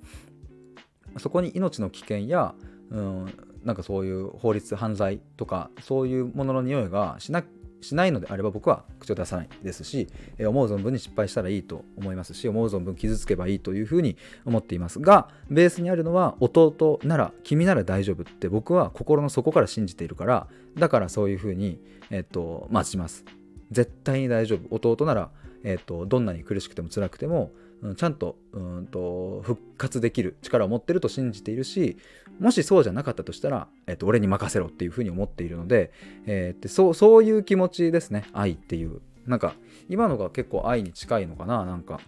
[1.18, 2.54] そこに命の危険や、
[2.90, 3.34] うん、
[3.64, 7.42] なんかそういう法律犯罪とかそういうものの匂いがしな
[7.80, 23.24] しないのであれば僕は口を出さないですし、え思う存分に失敗したらいいと思いますし思う存分傷つけばいいというふうに思っていますがベースにあるのは弟なら君なら大丈夫って僕は心の底から信じているからだからそういうふうに、えっと、待ちます。
[23.70, 24.92] 絶対に大丈夫。
[24.92, 25.30] 弟なら、
[25.64, 27.50] えっと、どんなに苦しくても辛くても
[27.96, 31.96] ちゃんとうんと復活できる力を持ってると信じているし
[32.38, 35.92] もしそうじゃなかったとしたら、えー、と俺に任せろっていうふうに思っているので,、
[36.26, 38.26] えー、そうそういう気持ちですね。
[38.32, 39.00] 愛っていう。
[39.26, 39.54] なんか
[39.88, 41.64] 今のが結構愛に近いのかな。
[41.64, 42.00] なんか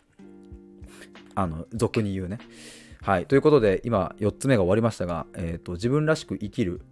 [1.34, 2.38] あの俗に言うね。
[3.02, 3.26] はい。
[3.26, 6.82] ということで、今、4つ目が終わりましたが、えーと、自分らしく生きる、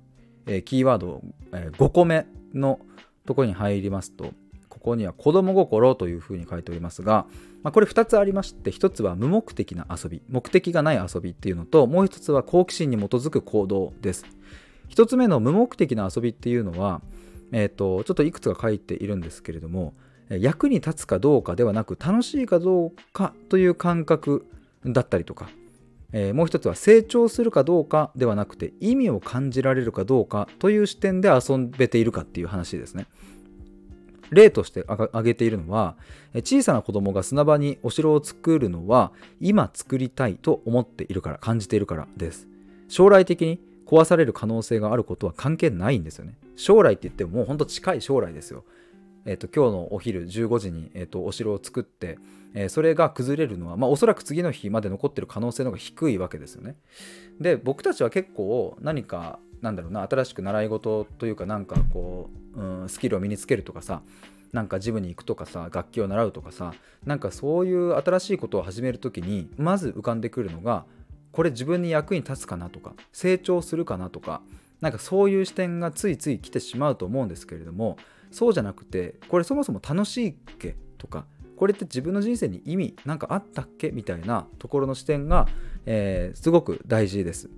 [0.46, 2.80] えー、キーワード、えー、5個目の
[3.26, 4.32] ところに入りますと、
[4.68, 7.26] ここには子供心というふうに書いておりますが、
[7.62, 14.24] まあ、これ2つありまして1つは無目的な遊び目的がない遊びっていうのともう1つは好奇心に基づく行動です
[14.88, 17.00] 1つ目の無目的な遊びっていうのは、
[17.52, 19.94] えーと、ちょっといくつか書いているんですけれども
[20.30, 24.46] 役に立つかどうかではなく楽しいかどうかという感覚
[24.84, 25.50] だったりとか、
[26.12, 33.06] えー、もう一つは成長するかどうかではなくて意味を感じられるかどうかという視点で遊べているかっていう話ですね。
[34.30, 35.96] 例として挙げているのは
[36.34, 42.48] 小さな子供が砂場にお城を作るのは今作りたいと思っているから感じているからです。
[42.88, 46.34] 将来的に壊される可能性があることは関係ないんですよね。
[46.56, 48.64] 将来って言ってももうほんと近い将来ですよ。
[49.26, 52.18] えーと、今日のお昼15時に、えーと、お城を作って、
[52.54, 56.76] え、それが崩れるのは、まあ、おそらく次の日まで残ってる可能性の方が低いわけですよね。
[57.40, 64.02] で僕たちは結構何かなんだろうな新しく習い事というかなんかこう、うん、スキルを身につけるとかさ
[64.52, 70.84] なんかジムに行くとかさ楽器を習うとかさなんかそういう新しいことを始める時にまず浮かんでくるのが
[71.32, 74.42] これ自分に役に立つかなとか成長するかなとか
[74.80, 77.96] なんかそういう視点がついつい来てしまうと思うんですけれども
[78.32, 83.90] そうじゃなくてこれそもそも楽しいっけとかこれって自分の人生に意味なんかあったっけ？
[83.90, 85.46] みたいなところの視点が、
[85.84, 87.50] えー、すごく大事です。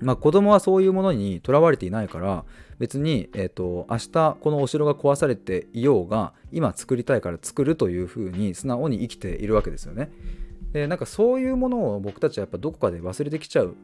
[0.00, 2.46] まあ、子供はそういうものにとらわれていないから
[2.80, 10.10] 別に、えーと、明日このお城が壊されていようが今作りたいから作るというふうに素直に生きているわけですよね。
[10.72, 13.76] でなんかそういうものを僕たちはやっぱどこかで忘れてきちゃう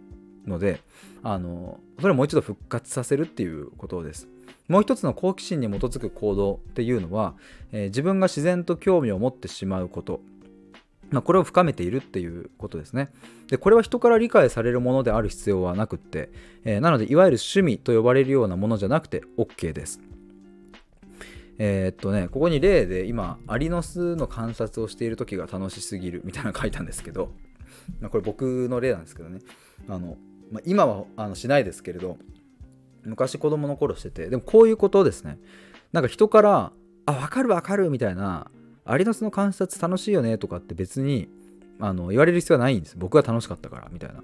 [0.47, 0.81] ので
[1.23, 4.29] あのそれをもう一度復活させるっていうことです。
[4.69, 7.35] もう一つの好奇心に基づく行動っていうのは、
[7.73, 10.21] えー、自分が自然と興味を持ってしまうこと
[11.11, 13.11] まあ、これを深めているっていうことですね。
[13.49, 16.31] でこれは人から理解されるものである必要はなくって、
[16.65, 20.01] えー、なのでいわゆる趣味と呼ばれるようなものじゃなくて OK です。
[21.59, 27.31] えー、っとねここに例で今アリの巣の観察をしている時が楽しすぎるみたいなの書いたんですけど、
[28.01, 29.39] まあ、これ僕の例なんですけどね
[29.89, 30.19] あの、
[30.51, 32.19] まあ、今はあのしないですけれど
[33.05, 35.39] 昔子供の頃しててでもこういうことですね
[35.93, 36.73] なんか人から
[37.07, 38.51] 「あ分かる分かる」みたいな
[38.87, 41.29] アリの巣の観察楽しいよねとかって別に
[41.79, 42.97] あの言われる必要はないんです。
[42.97, 44.23] 僕は楽しかったからみたいな。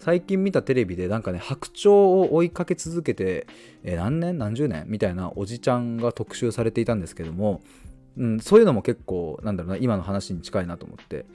[0.00, 3.46] 最近見たテレビでなんかね白鳥を追いかけ続けて、
[3.82, 4.38] えー、何年？
[4.38, 4.84] 何十年？
[4.86, 7.60] みたいなおじちゃんが特集されていたんですけども、
[8.16, 11.26] うん、そういうのも結構なんだろうな今の話に近いなと思って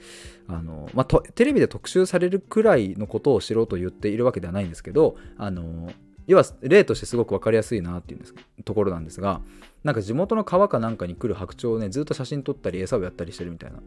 [0.47, 5.91] あの、まあ、テレビで特集されるくらいのことを知ろうと言っているわけではないんですけどあの
[6.25, 9.41] 要は例としてすごく分かりやすいなっていうところなんですが
[9.83, 13.79] なんか地元の川かなんかに来る白鳥をねずっと写真撮ったり餌をやったりしてるみたいな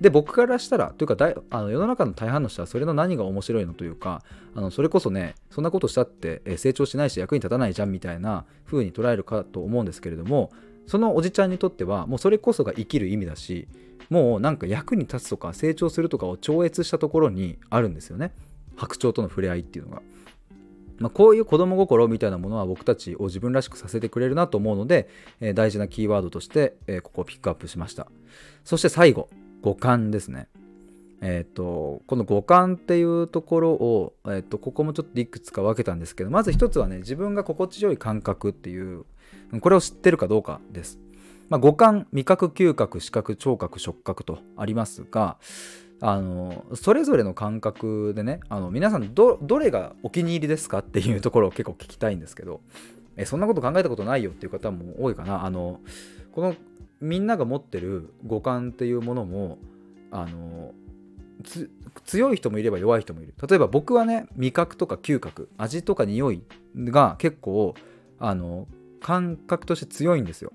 [0.00, 4.22] で僕からしたらというかだいあの世の中の大半の人はそれの何が面白いのというか
[4.54, 10.50] あのそれこそねそんなことしたって成長しないし役に立たないじゃんみたいな風に捉えるかと思うんですけれども
[10.86, 13.68] そのおじちゃんにとってはもうそれこそが生きる意味だし
[14.10, 18.32] もうなんか役に立つとか成長するとかを超越したところにあるんですよね
[18.76, 20.02] 白鳥との触れ合いっていうのが。
[21.02, 25.08] まあ、こういう子供心みたいなものは僕たちを自分らしくさせてくれるなと思うので、
[25.40, 28.06] えー、大事なキーワードとして、えー、ここをピックアップしました。
[28.64, 29.28] そして最後
[29.62, 30.48] 五感ですね。
[31.20, 39.04] えっ、ー、とこの五感っていうところを、えー、とここもちょっといくつか分けたんですけどまず一つはね自分が心地よい感覚っていう
[39.60, 40.98] これを知ってるかどうかです、
[41.48, 45.38] まあ、五感味覚嗅覚視覚聴覚触覚とありますが
[46.04, 52.60] あのそれぞれの感覚でねあの皆さんどれがお気に入りですかっていうところを結構聞きたいんですけど
[53.16, 55.44] えそんなこと考えたことないよっていう方も多いかな。
[55.44, 55.80] あの
[56.32, 56.56] この
[57.00, 59.58] みんなが持ってる五感っていうものも
[60.10, 60.72] あの
[62.04, 63.34] 強い人もいれば弱い人もいる。
[63.48, 66.42] 例えば僕はね味覚とか嗅覚味とか匂い
[66.76, 67.76] が結構
[68.18, 68.66] あの
[69.00, 70.52] 感覚として強いんですよ。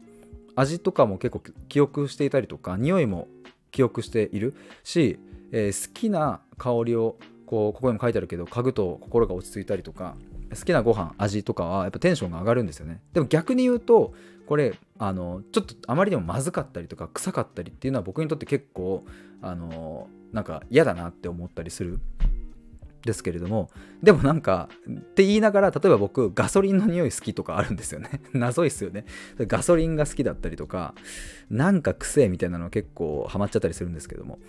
[0.58, 3.30] 味とかも結構記憶していたりとか匂いも
[3.72, 5.20] 記憶しているし
[5.52, 10.16] えー、好きな香りをこうここにも書いてあるけど嗅ぐと心が落ち着いたりとか
[10.54, 13.02] 好きなご飯味とかはやっぱテンションが上がるんですよね。
[13.14, 14.14] でも逆に言うと
[14.46, 19.04] これあのちょっとあまりにもまずかったりとか臭かったりっていうのは僕にとって結構
[19.42, 22.00] あのなんか嫌だなって思ったりする。
[23.06, 23.70] ですけれども
[24.04, 28.22] でもなんかって言いながら例えば僕ガソリンの匂い好きとかあるんですよね。
[28.34, 29.06] 謎いっすよね。
[29.40, 30.94] ガソリンが好きだったりとか
[31.50, 34.40] なんか癖みたいなの結構ハマっちゃったりするんですけども。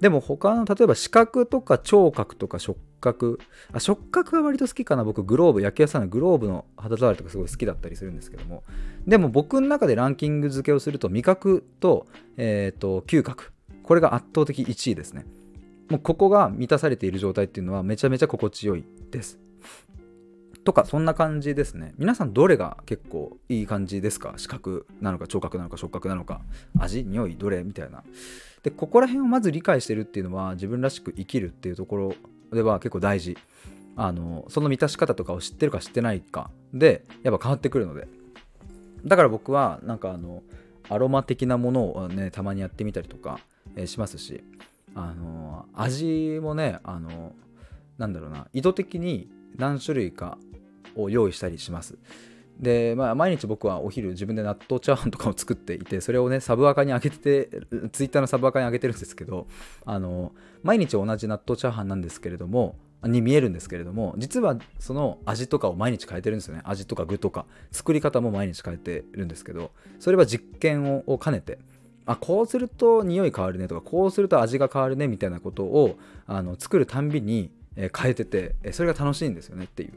[0.00, 3.38] でも他の例えば視覚とか聴覚とか触覚
[3.72, 5.04] あ触覚は割と好きかな。
[5.04, 8.64] 僕グローブ野球屋さんのグローブの肌触りとかすごい好きだったりするんですけども。
[9.06, 13.52] でも僕の中でランキング付けをすると味覚と,、えーと、嗅覚。
[13.82, 15.26] これが圧倒的1位ですね。
[15.90, 19.38] もうここが満たされている状態っていうのはめちゃめちゃ心地よいです。
[20.62, 21.94] とかそんな感じですね。
[21.98, 24.34] 皆さんどれが結構いい感じですか？
[24.36, 26.42] 視覚なのか聴覚なのか触覚なのか。
[26.78, 28.04] 味匂いどれみたいな。
[28.62, 32.14] でここら辺をまず理解してるっていうのは自分らしく生きるっていうところ
[32.52, 33.36] では結構大事。
[33.96, 38.08] あのその満たし方とかを知ってるか知ってないかでやっぱ変わってくるので。
[39.04, 40.42] だから僕はなんかあの
[40.88, 43.40] アロマ的なものをねたまにやってみたりとか、
[43.76, 44.44] えー、しますし
[44.94, 47.32] あの味もねあの
[47.98, 50.38] なんだろうな意図的に何種類か
[50.96, 51.98] を用意したりします。
[52.60, 57.48] で、まあ、毎日僕はお昼自分で納豆チャーハンとかを作っていてそれをねサブアカにあげてて
[57.92, 59.46] ツイッターのサブアカにあげてるんですけど
[59.86, 60.32] あの
[60.62, 66.60] 毎日同じ納豆チャーハンなんですけれどもに見えるんですけれども実はその味とかを毎日変えてるんですよね。
[66.64, 67.46] 味とか具とか。
[67.72, 71.58] 作り方も毎日変えてるんですけどそれは実験を兼ねて
[72.04, 75.96] あこうすると匂い変わるねとかこうすると味が変わるねみたいなことを
[76.26, 79.92] あの作るたんびに変えててそれが楽しいんですよねっていう。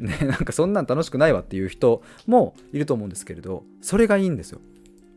[0.00, 4.60] ね、 なんかそんなん楽しくないわっていう人もいると思うんですけれどそれがいいんですよ。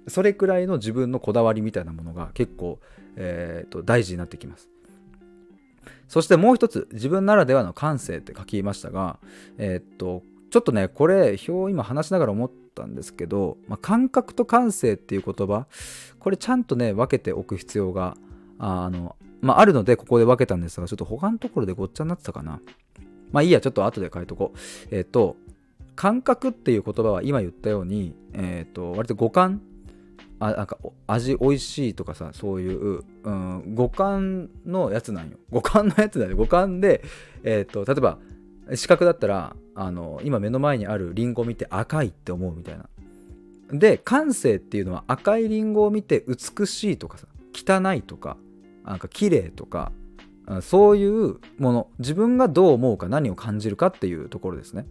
[0.07, 2.79] それくらいの自分のこだわりみたいなものが結構、
[3.15, 4.69] えーと、大事になってきます。
[6.09, 9.17] そしてもう一つ自分ならではの感性って書きましたが
[9.57, 15.65] えっ、とちょっとねこれ表を今話しながら思ったんですけど、まあ、感覚と感性っていう言葉
[16.19, 18.17] これちゃんとね分けておく必要が
[18.59, 22.59] あの、まあ、あるのでここで分けたんですがちょっと他のところでごっちゃになってたかな。
[23.33, 24.95] まあいいや、ちょっと後で書いとこう。
[24.95, 25.35] えっ、ー、と、
[25.95, 29.61] 感覚っていう言葉は今言ったように、えっ、ー、と、割と五感。
[30.39, 30.77] あなんか
[31.07, 35.37] 味おいしいとかさそういう、うん、五感のやつなんよ。
[35.51, 37.01] 五感のやつだよ五感で、
[37.43, 38.17] えーと、例えば
[38.75, 42.89] 視覚だったらあの今目の前にあるリンゴを見て赤いって思うみたいな。
[43.71, 48.37] で感性っていうのは赤いリンゴを見て美しいとかさ汚いとか
[48.83, 49.91] なんか綺麗とか
[50.61, 51.87] そういうもの。
[51.99, 54.85] 自分がどう思うか何を感じるかっていうところですね。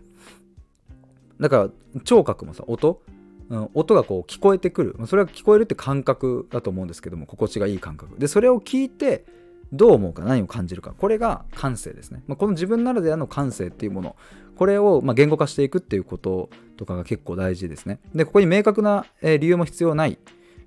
[1.40, 3.02] だから聴覚もさ音、
[3.48, 4.96] うん、音がこう聞こえてくる。
[5.06, 8.18] それは聞こえるって感覚だと思うんですけども心地がいい感覚。
[8.18, 9.24] でそれを聞いて
[9.72, 10.94] どう思うか何を感じるか。
[10.96, 14.16] これが感性ですね、まあ、この自分ならではの感性っていうもの。
[14.56, 18.00] これをま言語化していくっていうこととかが結構大事ですね。
[18.14, 20.18] でここに明確な理由も必要ない、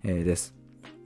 [0.04, 0.54] です。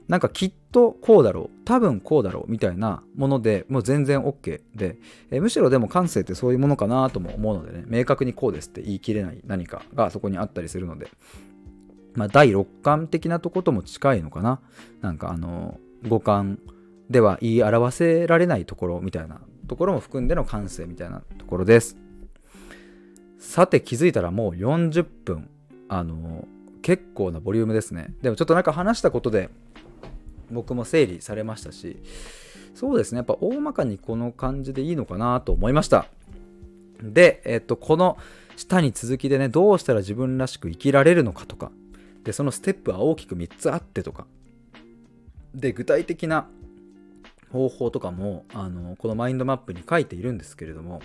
[0.10, 1.66] なんかきっとこうだろう。
[1.66, 4.98] 多分こうだろうみたいなものでもう全然 OK で、
[5.30, 7.84] えむしろでも感性ってそういうものかなとも思うのでね。
[7.86, 11.10] 明確にこうですって言い切れない何かがそこにあったりするので。
[12.16, 14.60] まあ第六感的なとことも近いのかな。
[15.02, 16.60] なんかあの五感
[17.10, 21.98] では言い表せられないところみたいなところも含んでの感性みたいなところです。
[23.38, 25.50] さて気づいたらもう40分。
[25.88, 26.48] あの
[26.82, 28.14] 結構なボリュームですね。
[28.22, 29.50] でもちょっとなんか話したことで
[30.52, 31.98] 僕も整理されましたし
[32.76, 33.18] そうですね。
[33.18, 36.06] やっぱ大まかにこの感じでいいのかなと思いました。
[37.02, 38.18] で、えっと、この
[38.56, 41.72] 下に続きでねどうしたら自分らしく生きられるのかとか
[42.24, 44.28] でそのステップは大きく3つあってとか
[45.56, 46.48] で具体的な
[47.52, 51.02] 方法とかもあのこのマインドマップに書いているんですけれども、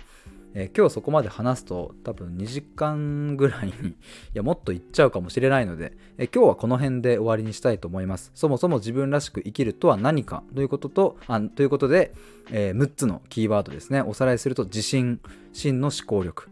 [0.57, 3.95] えー、今日そこまで話すと多分2時間ぐらいに い
[4.33, 8.31] やもっといっちゃうかもしれないので、えー、今日はこの辺で終わりにしたいと思います。
[8.33, 12.13] そもそも自分らしく生きるとは何かということとあということで、
[12.51, 14.01] えー、6つのキーワードですね。
[14.01, 15.19] おさらいすると自信
[15.51, 16.49] 真の思考力、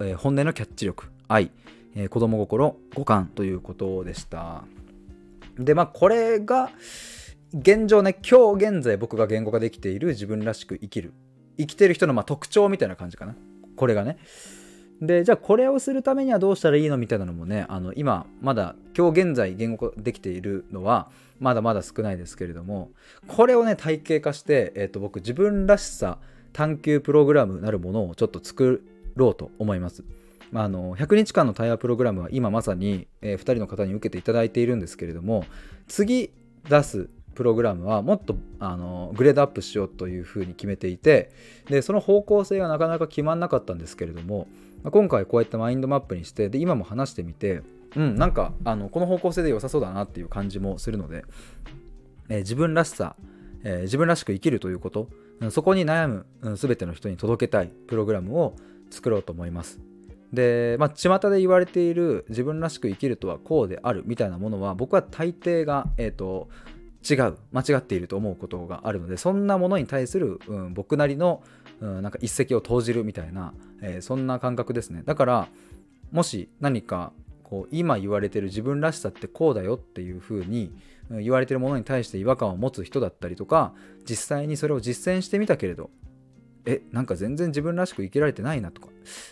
[0.00, 1.50] え本音のキャッチ力愛、
[1.96, 4.64] え子供心五感ということでした。
[5.58, 6.70] でまあこれが
[7.52, 11.12] 現状ね今日現在僕が言語化できている自分らしく生きる
[11.60, 13.34] 生きてる人のま特徴みたいな感じかな
[13.76, 14.18] これがね
[15.00, 21.08] でじゃあこれをするためにはどうしたらいいのみたいなのもねあの今まだ今日現在言語化できているのは
[21.38, 22.90] まだまだ少ないですけれども
[23.26, 26.18] これをね体系化して、えー、と僕自分らしさ
[26.52, 28.84] 探求プログラムなるものをちょっと作
[29.16, 30.04] ろうと思います。
[30.52, 35.44] まあの100日間の対話プログラムは今まさに、えー、2人の方に受けていただいているんですけれども
[35.86, 36.32] 次
[36.68, 37.08] 出す
[37.40, 41.30] プログラムはもっとあのグレードアップしようというふうに決めていて
[41.70, 44.46] でその方向性がなかなか決まんなかったんですけれども
[44.84, 47.62] 今回こうやってマインドマップにしてで今も話してみて
[47.96, 51.24] うんなんかあのこの方向性で良さそうだなっていう感じもするので、
[52.28, 53.16] えー、自分らしさ、
[53.64, 55.08] えー、自分らしく生きるということ
[55.48, 56.26] そこに悩む、
[56.58, 58.54] 全ての人に届けたいプログラムを
[58.90, 59.80] 作ろうと思います。
[60.34, 66.50] で、まあ、巷で言われている自分らしく生きるとはこうであるみたいなものは僕は大抵が、えーと
[67.08, 71.42] 違う間違っていると思うことがあるのでそんなものに対する、うん、僕なりの、
[71.80, 75.02] うん、なんか一石を投じるみたいな、えー、そんな感覚ですね。
[75.04, 75.48] だから
[76.12, 80.72] もし何かこう今言われてる自分らしさってこうだよっていうふうに
[81.10, 83.72] 言われてるものに対して違和感を持つ人だったりとか
[84.08, 85.90] 実際にそれを実践してみたけれど
[86.64, 88.88] えなんか全然自分らしく生きられてないなとか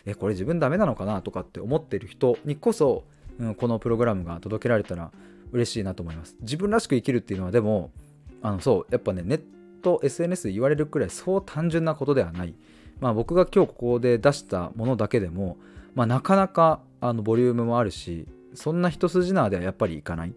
[0.06, 3.04] えこれ自分ダメなのかなとかって思ってる人にこそ、
[3.38, 5.12] うん、このプログラムが届けられたら
[5.52, 6.36] 嬉しいなと思います。
[6.40, 7.90] 自分らしく生きるっていうのはでも
[8.42, 9.42] あのそうやっぱねネッ
[9.82, 12.54] ト SNS で言われるくらいそう単純なことではない。
[13.00, 15.56] まあ僕が今日ここで出したものだけでも、
[15.94, 20.34] まあ、なかなかあのボリュームもあるしそんな一筋縄ではやっぱりいかない。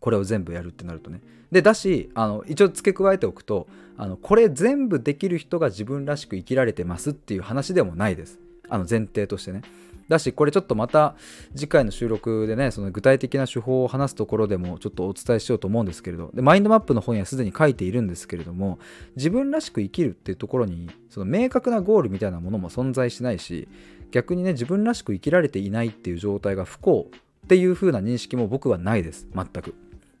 [0.00, 1.20] これを全部やるってなるとね。
[1.50, 8.38] でだしあの一応付け加えておくとあのこれ全部できる人が自分らしく生きられてますっていう話でもないです。
[8.68, 9.62] あの前提としてね。
[10.08, 11.16] だしこれちょっとまた
[11.54, 18.78] 次回の収録でねその具体的な手法を話すところでもちょっとお伝えしようと思うんですけれどでマインドマップの本にはすでに書いているんですけれども
[19.16, 23.68] 自分らしく生きるっていうところにその明確なゴールみたいなものも存在しないし
[24.10, 27.10] 逆にね自分らしく生きられていないっていう状態が不幸
[27.46, 29.26] っていう風な認識も僕はないです。
[29.34, 29.74] 全く。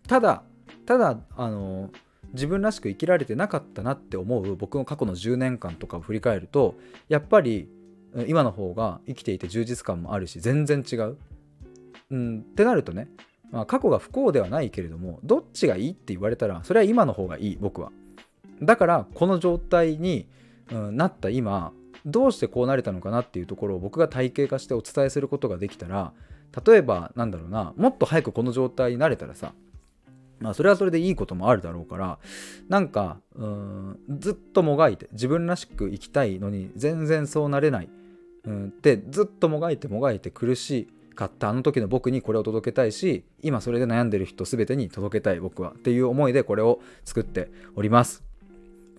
[0.06, 0.42] ただ
[0.86, 1.90] ただあの
[2.32, 6.76] 自分らしく生きられてなかったなって思う僕の過去の10年間とかを振り返ると
[7.08, 7.68] やっぱり
[8.26, 11.16] 今の方が生きていて充実感もあるし全然違う。
[12.10, 13.08] うん、ってなるとね、
[13.50, 17.90] まあ、過去が不幸ではないけれどもどっちがいいって言われたらそれは今の方がいい僕は。
[18.62, 20.26] だからこの状態に、
[20.72, 21.72] うん、なった今
[22.06, 26.12] どうしてこうなれたのかなっていうところを僕が体系化してお伝えすることができたら
[26.64, 29.52] 例えばなんだろうなもっと早くこの状態になれたらさ
[30.38, 32.18] まあそれはそれでいいこともあるだろうから
[32.68, 37.88] なんかうんずっともがいて自分らしく生きたいのに全然そうなれない
[38.46, 48.26] うん、でずっともがいてもがいて苦しかったあの時の僕にこれを届けたいし今それで悩んでる人全てに届けたい僕はっていう思いでこれを作っております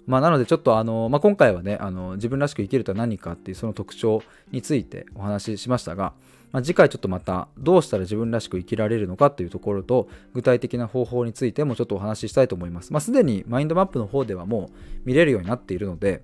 [0.08, 6.14] まあ、なのでちょっとあの、まあ、今回はねあの自分らしく生きるとは何かっていうその特徴についてお話ししましたが、
[6.54, 12.94] まあ、次回ちょっとまたどうしたら自分らしく生きられるのかっていうところと具体的な方法についてもちょっとお話ししたいと思います。
[12.94, 16.22] まあ、すでにマインドマップの方ではもう見れるようになっているので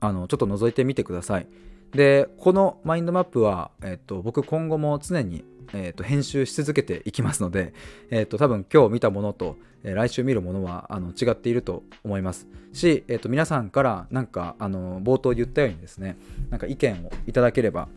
[0.00, 1.46] あのちょっと覗いてみてください。
[1.92, 7.74] でこのマインドマップは、えっと、僕今後も常に、えっと、編集し続けていきますので、
[8.10, 12.46] えっと、多分今日見たものと、えー、来週見るものはあの違っていると思います。
[12.72, 16.16] し、えっと、皆さんからなんかあの冒頭言ったようにですね
[16.50, 17.88] なんか意見をいただければ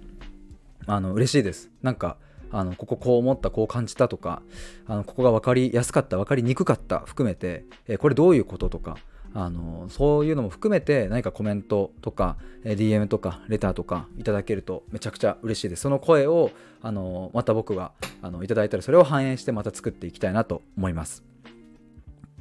[0.88, 1.70] あの嬉しいです。
[1.82, 2.18] なんか
[2.52, 4.44] あのこここう思ったこう感じたとか
[4.86, 8.98] あのここが分かりやすかった分かりにくかった含めて、えー、これどういうこととか
[9.36, 15.82] あのそういうのも含めて何かコメントとか DM とかレターとかいただけるとめちゃくちゃ嬉しいです。
[15.82, 21.24] その声をあのまた僕があのいただいたらそれを反映してまた作っていきたいなと思います。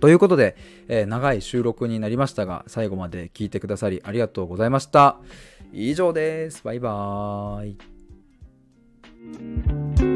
[0.01, 0.57] ということで、
[0.88, 5.18] えー、長い収録になりましたが最後まで聞いてくださりありがとうございました。
[5.72, 6.62] 以上です。
[6.64, 7.68] バイバー
[10.09, 10.12] イ。